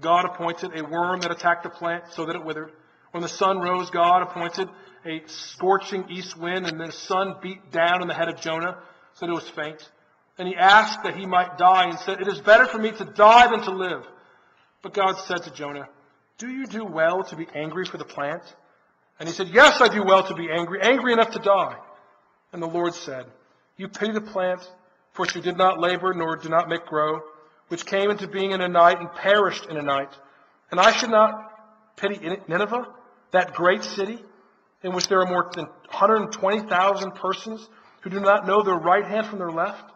God 0.00 0.24
appointed 0.24 0.76
a 0.76 0.84
worm 0.84 1.20
that 1.20 1.30
attacked 1.30 1.62
the 1.62 1.70
plant 1.70 2.04
so 2.12 2.26
that 2.26 2.36
it 2.36 2.44
withered. 2.44 2.72
When 3.12 3.22
the 3.22 3.28
sun 3.28 3.60
rose, 3.60 3.90
God 3.90 4.22
appointed 4.22 4.68
a 5.06 5.22
scorching 5.26 6.06
east 6.10 6.36
wind, 6.36 6.66
and 6.66 6.80
the 6.80 6.90
sun 6.90 7.36
beat 7.42 7.70
down 7.70 8.02
on 8.02 8.08
the 8.08 8.14
head 8.14 8.28
of 8.28 8.40
Jonah 8.40 8.78
so 9.14 9.26
that 9.26 9.32
it 9.32 9.34
was 9.34 9.48
faint. 9.50 9.88
And 10.36 10.48
he 10.48 10.56
asked 10.56 11.04
that 11.04 11.16
he 11.16 11.26
might 11.26 11.58
die 11.58 11.84
and 11.88 11.98
said, 11.98 12.20
It 12.20 12.28
is 12.28 12.40
better 12.40 12.66
for 12.66 12.78
me 12.78 12.90
to 12.90 13.04
die 13.04 13.48
than 13.48 13.62
to 13.62 13.70
live. 13.70 14.04
But 14.82 14.94
God 14.94 15.16
said 15.18 15.44
to 15.44 15.52
Jonah, 15.52 15.88
Do 16.38 16.48
you 16.48 16.66
do 16.66 16.84
well 16.84 17.22
to 17.24 17.36
be 17.36 17.46
angry 17.54 17.84
for 17.84 17.98
the 17.98 18.04
plant? 18.04 18.42
And 19.20 19.28
he 19.28 19.34
said, 19.34 19.48
Yes, 19.48 19.80
I 19.80 19.88
do 19.88 20.02
well 20.02 20.24
to 20.24 20.34
be 20.34 20.50
angry, 20.50 20.80
angry 20.82 21.12
enough 21.12 21.30
to 21.30 21.38
die. 21.38 21.76
And 22.52 22.60
the 22.60 22.66
Lord 22.66 22.94
said, 22.94 23.26
You 23.76 23.88
pity 23.88 24.12
the 24.12 24.20
plant, 24.20 24.68
for 25.12 25.26
she 25.26 25.40
did 25.40 25.56
not 25.56 25.78
labor 25.78 26.12
nor 26.14 26.36
did 26.36 26.50
not 26.50 26.68
make 26.68 26.84
grow, 26.86 27.22
which 27.74 27.86
came 27.86 28.08
into 28.08 28.28
being 28.28 28.52
in 28.52 28.60
a 28.60 28.68
night 28.68 29.00
and 29.00 29.12
perished 29.12 29.66
in 29.66 29.76
a 29.76 29.82
night. 29.82 30.12
And 30.70 30.78
I 30.78 30.92
should 30.92 31.10
not 31.10 31.32
pity 31.96 32.20
Nineveh, 32.46 32.86
that 33.32 33.52
great 33.52 33.82
city, 33.82 34.16
in 34.84 34.94
which 34.94 35.08
there 35.08 35.20
are 35.20 35.26
more 35.26 35.50
than 35.56 35.64
120,000 35.64 37.10
persons 37.16 37.68
who 38.02 38.10
do 38.10 38.20
not 38.20 38.46
know 38.46 38.62
their 38.62 38.76
right 38.76 39.04
hand 39.04 39.26
from 39.26 39.40
their 39.40 39.50
left, 39.50 39.92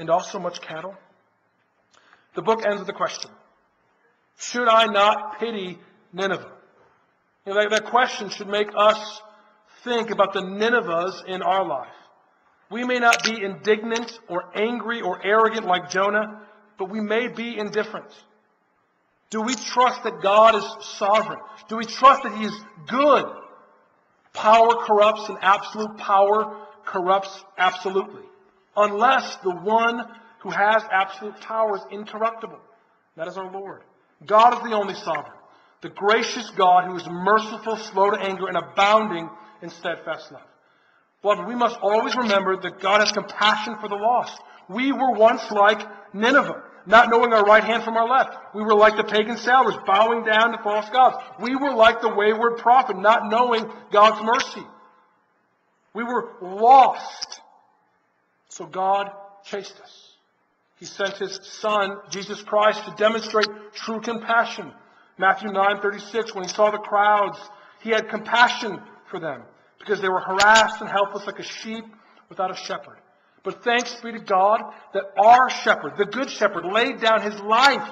and 0.00 0.10
also 0.10 0.40
much 0.40 0.60
cattle? 0.62 0.96
The 2.34 2.42
book 2.42 2.66
ends 2.66 2.80
with 2.80 2.88
a 2.88 2.92
question 2.92 3.30
Should 4.38 4.66
I 4.66 4.86
not 4.86 5.38
pity 5.38 5.78
Nineveh? 6.12 6.50
You 7.46 7.54
know, 7.54 7.60
that, 7.60 7.70
that 7.70 7.84
question 7.84 8.30
should 8.30 8.48
make 8.48 8.70
us 8.76 9.22
think 9.84 10.10
about 10.10 10.32
the 10.32 10.42
Ninevehs 10.42 11.24
in 11.28 11.40
our 11.40 11.64
life. 11.64 11.94
We 12.68 12.82
may 12.82 12.98
not 12.98 13.22
be 13.22 13.44
indignant 13.44 14.18
or 14.26 14.50
angry 14.56 15.02
or 15.02 15.24
arrogant 15.24 15.66
like 15.66 15.88
Jonah, 15.88 16.42
but 16.78 16.90
we 16.90 17.00
may 17.00 17.28
be 17.28 17.58
indifferent. 17.58 18.10
Do 19.30 19.40
we 19.40 19.54
trust 19.54 20.04
that 20.04 20.20
God 20.22 20.56
is 20.56 20.64
sovereign? 20.98 21.38
Do 21.68 21.76
we 21.76 21.86
trust 21.86 22.22
that 22.22 22.36
He 22.36 22.44
is 22.44 22.60
good? 22.88 23.24
Power 24.32 24.74
corrupts 24.84 25.28
and 25.28 25.38
absolute 25.40 25.96
power 25.98 26.66
corrupts 26.84 27.44
absolutely. 27.56 28.22
Unless 28.76 29.36
the 29.36 29.54
one 29.54 30.02
who 30.40 30.50
has 30.50 30.82
absolute 30.90 31.40
power 31.40 31.76
is 31.76 31.82
incorruptible. 31.90 32.58
That 33.16 33.28
is 33.28 33.36
our 33.36 33.50
Lord. 33.50 33.82
God 34.26 34.54
is 34.54 34.60
the 34.60 34.76
only 34.76 34.94
sovereign. 34.94 35.36
The 35.82 35.90
gracious 35.90 36.50
God 36.50 36.84
who 36.84 36.96
is 36.96 37.06
merciful, 37.08 37.76
slow 37.76 38.10
to 38.10 38.20
anger, 38.20 38.48
and 38.48 38.56
abounding 38.56 39.28
in 39.62 39.70
steadfast 39.70 40.32
love. 40.32 40.42
Beloved, 41.22 41.46
we 41.46 41.54
must 41.54 41.78
always 41.80 42.16
remember 42.16 42.56
that 42.56 42.80
God 42.80 43.00
has 43.00 43.12
compassion 43.12 43.76
for 43.80 43.88
the 43.88 43.94
lost. 43.94 44.40
We 44.72 44.92
were 44.92 45.12
once 45.12 45.50
like 45.50 45.80
Nineveh, 46.14 46.62
not 46.86 47.10
knowing 47.10 47.32
our 47.32 47.44
right 47.44 47.62
hand 47.62 47.84
from 47.84 47.96
our 47.96 48.08
left. 48.08 48.54
We 48.54 48.62
were 48.62 48.74
like 48.74 48.96
the 48.96 49.04
pagan 49.04 49.36
sailors, 49.36 49.74
bowing 49.86 50.24
down 50.24 50.52
to 50.52 50.62
false 50.62 50.88
gods. 50.90 51.16
We 51.40 51.56
were 51.56 51.72
like 51.72 52.00
the 52.00 52.14
wayward 52.14 52.58
prophet, 52.58 52.98
not 52.98 53.28
knowing 53.28 53.70
God's 53.92 54.22
mercy. 54.22 54.66
We 55.94 56.04
were 56.04 56.32
lost. 56.40 57.40
So 58.48 58.66
God 58.66 59.10
chased 59.44 59.78
us. 59.80 60.08
He 60.78 60.86
sent 60.86 61.16
his 61.16 61.38
son, 61.44 61.96
Jesus 62.10 62.42
Christ, 62.42 62.84
to 62.86 62.94
demonstrate 62.96 63.46
true 63.72 64.00
compassion. 64.00 64.72
Matthew 65.18 65.50
9:36 65.50 66.34
when 66.34 66.44
he 66.44 66.50
saw 66.50 66.70
the 66.70 66.78
crowds, 66.78 67.38
he 67.80 67.90
had 67.90 68.08
compassion 68.08 68.82
for 69.10 69.20
them 69.20 69.42
because 69.78 70.00
they 70.00 70.08
were 70.08 70.20
harassed 70.20 70.80
and 70.80 70.90
helpless 70.90 71.26
like 71.26 71.38
a 71.38 71.44
sheep 71.44 71.84
without 72.28 72.50
a 72.50 72.56
shepherd. 72.56 72.98
But 73.42 73.64
thanks 73.64 73.94
be 74.00 74.12
to 74.12 74.20
God 74.20 74.60
that 74.94 75.04
our 75.18 75.50
shepherd, 75.50 75.94
the 75.96 76.04
good 76.04 76.30
shepherd, 76.30 76.64
laid 76.64 77.00
down 77.00 77.22
his 77.22 77.38
life 77.40 77.88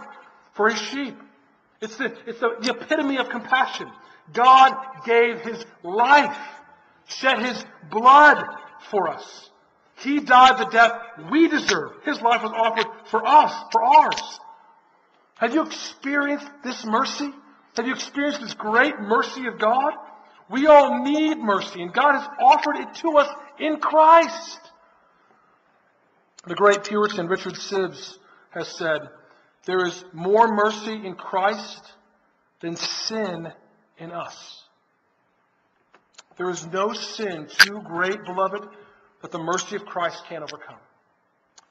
for 0.53 0.71
his 0.71 0.81
sheep. 0.81 1.17
It's 1.81 1.97
the, 1.97 2.13
it's 2.27 2.41
the, 2.41 2.57
the 2.61 2.71
epitome 2.71 3.19
of 3.19 3.29
compassion. 3.29 3.91
God 4.33 4.75
gave 5.05 5.41
his 5.41 5.65
life, 5.83 6.37
shed 7.07 7.41
his 7.41 7.65
blood 7.91 8.45
for 8.91 9.09
us. 9.09 9.51
He 9.97 10.21
died 10.21 10.59
the 10.59 10.71
death 10.71 10.93
we 11.31 11.49
deserve. 11.49 11.93
His 12.05 12.21
life 12.21 12.43
was 12.43 12.53
offered 12.55 12.87
for 13.11 13.27
us, 13.27 13.53
for 13.73 13.83
ours. 13.83 14.41
Have 15.37 15.55
you 15.55 15.63
experienced 15.63 16.49
this 16.63 16.85
mercy? 16.85 17.31
Have 17.77 17.87
you 17.87 17.95
experienced 17.95 18.41
this 18.41 18.55
great 18.55 18.99
mercy 19.01 19.47
of 19.47 19.59
God? 19.59 19.95
We 20.49 20.67
all 20.67 21.03
need 21.05 21.39
mercy, 21.39 21.83
and 21.83 21.93
God 21.93 22.19
has 22.19 22.29
offered 22.41 22.77
it 22.77 22.95
to 22.97 23.19
us 23.19 23.29
in 23.59 23.79
Christ. 23.79 24.61
The 26.46 26.55
great 26.55 26.85
Puritan 26.85 27.26
Richard 27.26 27.55
Sibbes 27.55 28.16
has 28.50 28.68
said, 28.68 29.03
There 29.66 29.85
is 29.85 30.05
more 30.12 30.48
mercy 30.48 31.07
in 31.07 31.14
Christ 31.14 31.92
than 32.61 32.76
sin 32.76 33.53
in 33.98 34.11
us. 34.11 34.62
There 36.38 36.48
is 36.48 36.66
no 36.66 36.94
sin 36.94 37.48
too 37.59 37.83
great, 37.85 38.24
beloved, 38.24 38.66
that 39.20 39.31
the 39.31 39.38
mercy 39.38 39.76
of 39.76 39.85
Christ 39.85 40.24
can't 40.29 40.42
overcome. 40.42 40.79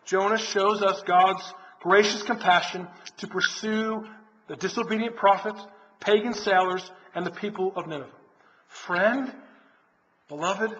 Jonah 0.05 0.37
shows 0.37 0.83
us 0.83 1.01
God's 1.01 1.53
gracious 1.81 2.21
compassion 2.21 2.87
to 3.17 3.27
pursue 3.27 4.05
the 4.47 4.55
disobedient 4.55 5.15
prophets, 5.15 5.59
pagan 5.99 6.33
sailors, 6.33 6.91
and 7.15 7.25
the 7.25 7.31
people 7.31 7.73
of 7.75 7.87
Nineveh. 7.87 8.09
Friend, 8.67 9.33
beloved, 10.27 10.75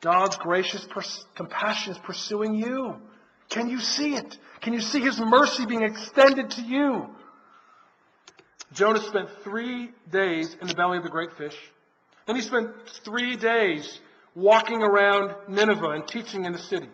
God's 0.00 0.36
gracious 0.36 0.86
pers- 0.88 1.26
compassion 1.34 1.92
is 1.92 1.98
pursuing 1.98 2.54
you. 2.54 2.96
Can 3.48 3.68
you 3.68 3.80
see 3.80 4.14
it? 4.14 4.38
Can 4.60 4.72
you 4.72 4.80
see 4.80 5.00
His 5.00 5.20
mercy 5.20 5.66
being 5.66 5.82
extended 5.82 6.50
to 6.52 6.62
you? 6.62 7.08
Jonah 8.72 9.00
spent 9.00 9.28
three 9.42 9.90
days 10.10 10.56
in 10.60 10.68
the 10.68 10.74
belly 10.74 10.98
of 10.98 11.04
the 11.04 11.08
great 11.08 11.32
fish. 11.36 11.56
Then 12.26 12.36
he 12.36 12.42
spent 12.42 12.70
three 13.04 13.36
days 13.36 14.00
walking 14.34 14.82
around 14.82 15.34
Nineveh 15.48 15.90
and 15.90 16.06
teaching 16.06 16.44
in 16.44 16.52
the 16.52 16.58
city. 16.58 16.88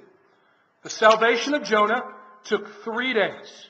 The 0.83 0.90
salvation 0.90 1.55
of 1.55 1.64
Jonah 1.64 2.03
took 2.45 2.85
three 2.85 3.12
days. 3.12 3.69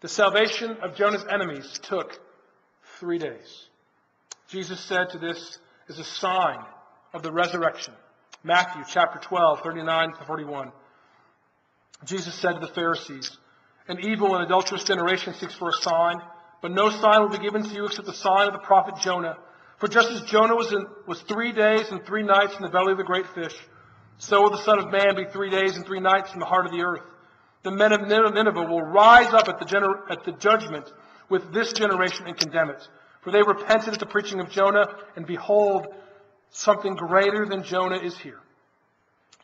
The 0.00 0.08
salvation 0.08 0.76
of 0.82 0.94
Jonah's 0.94 1.24
enemies 1.30 1.80
took 1.82 2.20
three 2.98 3.18
days. 3.18 3.68
Jesus 4.48 4.80
said 4.80 5.10
to 5.10 5.18
this 5.18 5.58
is 5.88 5.98
a 5.98 6.04
sign 6.04 6.58
of 7.14 7.22
the 7.22 7.32
resurrection. 7.32 7.94
Matthew 8.44 8.82
chapter 8.86 9.18
12, 9.18 9.62
39 9.62 10.12
to 10.12 10.24
41. 10.24 10.72
Jesus 12.04 12.34
said 12.34 12.52
to 12.52 12.60
the 12.60 12.72
Pharisees, 12.72 13.36
An 13.88 13.98
evil 14.00 14.34
and 14.34 14.44
adulterous 14.44 14.84
generation 14.84 15.34
seeks 15.34 15.54
for 15.54 15.70
a 15.70 15.82
sign, 15.82 16.20
but 16.62 16.70
no 16.70 16.90
sign 16.90 17.22
will 17.22 17.30
be 17.30 17.38
given 17.38 17.62
to 17.62 17.74
you 17.74 17.86
except 17.86 18.06
the 18.06 18.14
sign 18.14 18.46
of 18.46 18.52
the 18.52 18.60
prophet 18.60 18.96
Jonah. 19.00 19.36
For 19.78 19.88
just 19.88 20.10
as 20.10 20.22
Jonah 20.22 20.56
was, 20.56 20.72
in, 20.72 20.86
was 21.06 21.20
three 21.22 21.52
days 21.52 21.88
and 21.90 22.04
three 22.04 22.22
nights 22.22 22.56
in 22.56 22.62
the 22.62 22.68
belly 22.68 22.92
of 22.92 22.98
the 22.98 23.04
great 23.04 23.26
fish, 23.28 23.54
so 24.18 24.42
will 24.42 24.50
the 24.50 24.62
Son 24.62 24.78
of 24.78 24.90
Man 24.90 25.14
be 25.14 25.24
three 25.32 25.50
days 25.50 25.76
and 25.76 25.86
three 25.86 26.00
nights 26.00 26.32
in 26.32 26.40
the 26.40 26.46
heart 26.46 26.66
of 26.66 26.72
the 26.72 26.82
earth. 26.82 27.02
The 27.62 27.70
men 27.70 27.92
of 27.92 28.00
Nineveh 28.02 28.62
will 28.62 28.82
rise 28.82 29.32
up 29.32 29.48
at 29.48 29.58
the, 29.58 29.64
gener- 29.64 30.10
at 30.10 30.24
the 30.24 30.32
judgment 30.32 30.92
with 31.28 31.52
this 31.52 31.72
generation 31.72 32.26
and 32.26 32.36
condemn 32.36 32.70
it. 32.70 32.88
For 33.22 33.30
they 33.30 33.42
repented 33.42 33.94
at 33.94 34.00
the 34.00 34.06
preaching 34.06 34.40
of 34.40 34.50
Jonah, 34.50 34.86
and 35.16 35.26
behold, 35.26 35.86
something 36.50 36.94
greater 36.94 37.46
than 37.46 37.62
Jonah 37.62 37.98
is 37.98 38.16
here. 38.18 38.40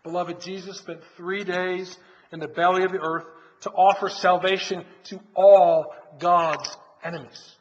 Beloved, 0.03 0.41
Jesus 0.41 0.79
spent 0.79 1.01
three 1.17 1.45
days 1.45 1.97
in 2.35 2.41
the 2.41 2.49
belly 2.49 2.83
of 2.83 2.91
the 2.93 2.99
earth 2.99 3.25
to 3.61 3.71
offer 3.71 4.11
salvation 4.11 4.85
to 5.05 5.21
all 5.35 5.95
God's 6.19 6.77
enemies. 7.03 7.55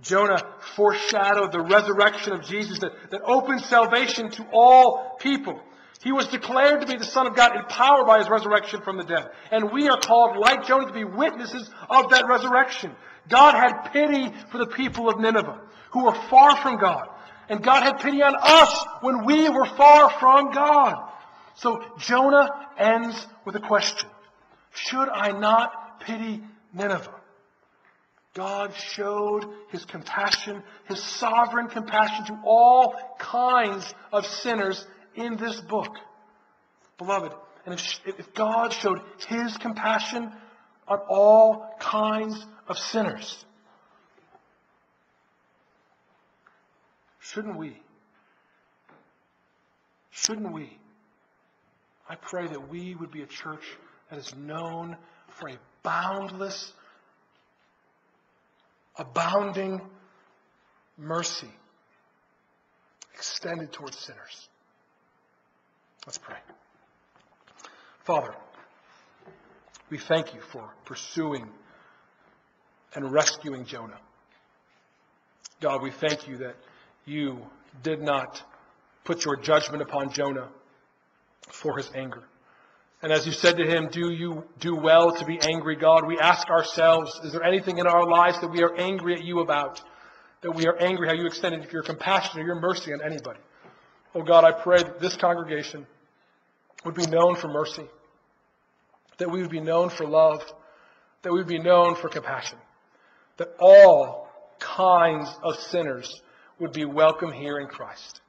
Jonah 0.00 0.42
foreshadowed 0.74 1.52
the 1.52 1.60
resurrection 1.60 2.32
of 2.32 2.44
Jesus 2.44 2.78
that, 2.80 2.92
that 3.10 3.20
opened 3.22 3.60
salvation 3.60 4.30
to 4.30 4.46
all 4.50 5.16
people. 5.20 5.60
He 6.02 6.10
was 6.10 6.26
declared 6.28 6.80
to 6.80 6.86
be 6.86 6.96
the 6.96 7.04
Son 7.04 7.26
of 7.26 7.36
God, 7.36 7.54
empowered 7.54 8.06
by 8.06 8.18
his 8.18 8.28
resurrection 8.28 8.80
from 8.80 8.96
the 8.96 9.04
dead. 9.04 9.28
And 9.50 9.70
we 9.70 9.88
are 9.88 9.98
called, 9.98 10.36
like 10.36 10.66
Jonah, 10.66 10.86
to 10.86 10.92
be 10.92 11.04
witnesses 11.04 11.70
of 11.88 12.10
that 12.10 12.26
resurrection. 12.26 12.92
God 13.28 13.54
had 13.54 13.92
pity 13.92 14.34
for 14.50 14.58
the 14.58 14.66
people 14.66 15.08
of 15.08 15.20
Nineveh, 15.20 15.60
who 15.92 16.04
were 16.04 16.14
far 16.28 16.56
from 16.56 16.78
God. 16.78 17.08
And 17.48 17.62
God 17.62 17.82
had 17.82 18.00
pity 18.00 18.22
on 18.22 18.34
us 18.38 18.86
when 19.02 19.24
we 19.24 19.48
were 19.50 19.66
far 19.66 20.10
from 20.18 20.50
God. 20.50 21.10
So 21.56 21.84
Jonah 21.98 22.48
ends 22.78 23.26
with 23.44 23.56
a 23.56 23.60
question. 23.60 24.08
Should 24.72 25.08
I 25.08 25.32
not 25.32 26.00
pity 26.00 26.42
Nineveh? 26.72 27.14
God 28.34 28.74
showed 28.74 29.44
his 29.70 29.84
compassion, 29.84 30.62
his 30.88 31.00
sovereign 31.00 31.68
compassion 31.68 32.24
to 32.26 32.40
all 32.44 32.94
kinds 33.18 33.94
of 34.12 34.26
sinners 34.26 34.84
in 35.14 35.36
this 35.36 35.60
book. 35.60 35.96
Beloved, 36.98 37.32
and 37.64 37.74
if, 37.74 38.00
if 38.18 38.34
God 38.34 38.72
showed 38.72 39.00
his 39.28 39.56
compassion 39.58 40.32
on 40.88 40.98
all 41.08 41.76
kinds 41.78 42.44
of 42.66 42.76
sinners. 42.76 43.44
Shouldn't 47.20 47.56
we? 47.56 47.80
shouldn't 50.24 50.52
we? 50.52 50.78
I 52.08 52.16
pray 52.16 52.46
that 52.46 52.68
we 52.68 52.94
would 52.94 53.10
be 53.10 53.22
a 53.22 53.26
church 53.26 53.64
that 54.10 54.18
is 54.18 54.34
known 54.36 54.96
for 55.38 55.48
a 55.48 55.56
boundless, 55.82 56.72
abounding 58.96 59.80
mercy 60.98 61.50
extended 63.14 63.72
towards 63.72 63.98
sinners. 63.98 64.48
Let's 66.06 66.18
pray. 66.18 66.36
Father, 68.04 68.34
we 69.88 69.98
thank 69.98 70.34
you 70.34 70.40
for 70.52 70.68
pursuing 70.84 71.48
and 72.94 73.10
rescuing 73.10 73.64
Jonah. 73.64 73.98
God, 75.60 75.82
we 75.82 75.90
thank 75.90 76.28
you 76.28 76.36
that 76.38 76.56
you 77.06 77.38
did 77.82 78.02
not 78.02 78.42
put 79.04 79.24
your 79.24 79.36
judgment 79.36 79.82
upon 79.82 80.12
Jonah 80.12 80.48
for 81.50 81.76
his 81.76 81.90
anger. 81.94 82.22
And 83.02 83.12
as 83.12 83.26
you 83.26 83.32
said 83.32 83.58
to 83.58 83.66
him, 83.66 83.88
do 83.90 84.10
you 84.10 84.44
do 84.60 84.74
well 84.74 85.14
to 85.14 85.24
be 85.26 85.38
angry, 85.40 85.76
God? 85.76 86.06
We 86.06 86.18
ask 86.18 86.48
ourselves, 86.48 87.20
is 87.22 87.32
there 87.32 87.42
anything 87.42 87.78
in 87.78 87.86
our 87.86 88.08
lives 88.08 88.40
that 88.40 88.50
we 88.50 88.62
are 88.62 88.74
angry 88.76 89.14
at 89.14 89.22
you 89.22 89.40
about? 89.40 89.82
That 90.40 90.52
we 90.52 90.66
are 90.66 90.76
angry 90.76 91.08
how 91.08 91.14
you 91.14 91.26
extended 91.26 91.70
your 91.70 91.82
compassion 91.82 92.40
or 92.40 92.44
your 92.44 92.60
mercy 92.60 92.92
on 92.92 93.00
anybody? 93.04 93.40
Oh 94.14 94.22
God, 94.22 94.44
I 94.44 94.52
pray 94.52 94.78
that 94.78 95.00
this 95.00 95.16
congregation 95.16 95.86
would 96.84 96.94
be 96.94 97.06
known 97.06 97.34
for 97.36 97.48
mercy, 97.48 97.86
that 99.18 99.30
we 99.30 99.42
would 99.42 99.50
be 99.50 99.60
known 99.60 99.90
for 99.90 100.06
love, 100.06 100.42
that 101.22 101.32
we 101.32 101.38
would 101.38 101.48
be 101.48 101.58
known 101.58 101.96
for 101.96 102.08
compassion, 102.08 102.58
that 103.38 103.54
all 103.58 104.28
kinds 104.58 105.28
of 105.42 105.56
sinners 105.56 106.22
would 106.58 106.72
be 106.72 106.84
welcome 106.84 107.32
here 107.32 107.58
in 107.58 107.66
Christ. 107.66 108.20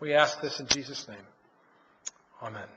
We 0.00 0.14
ask 0.14 0.40
this 0.40 0.60
in 0.60 0.66
Jesus' 0.66 1.06
name. 1.06 1.18
Amen. 2.44 2.74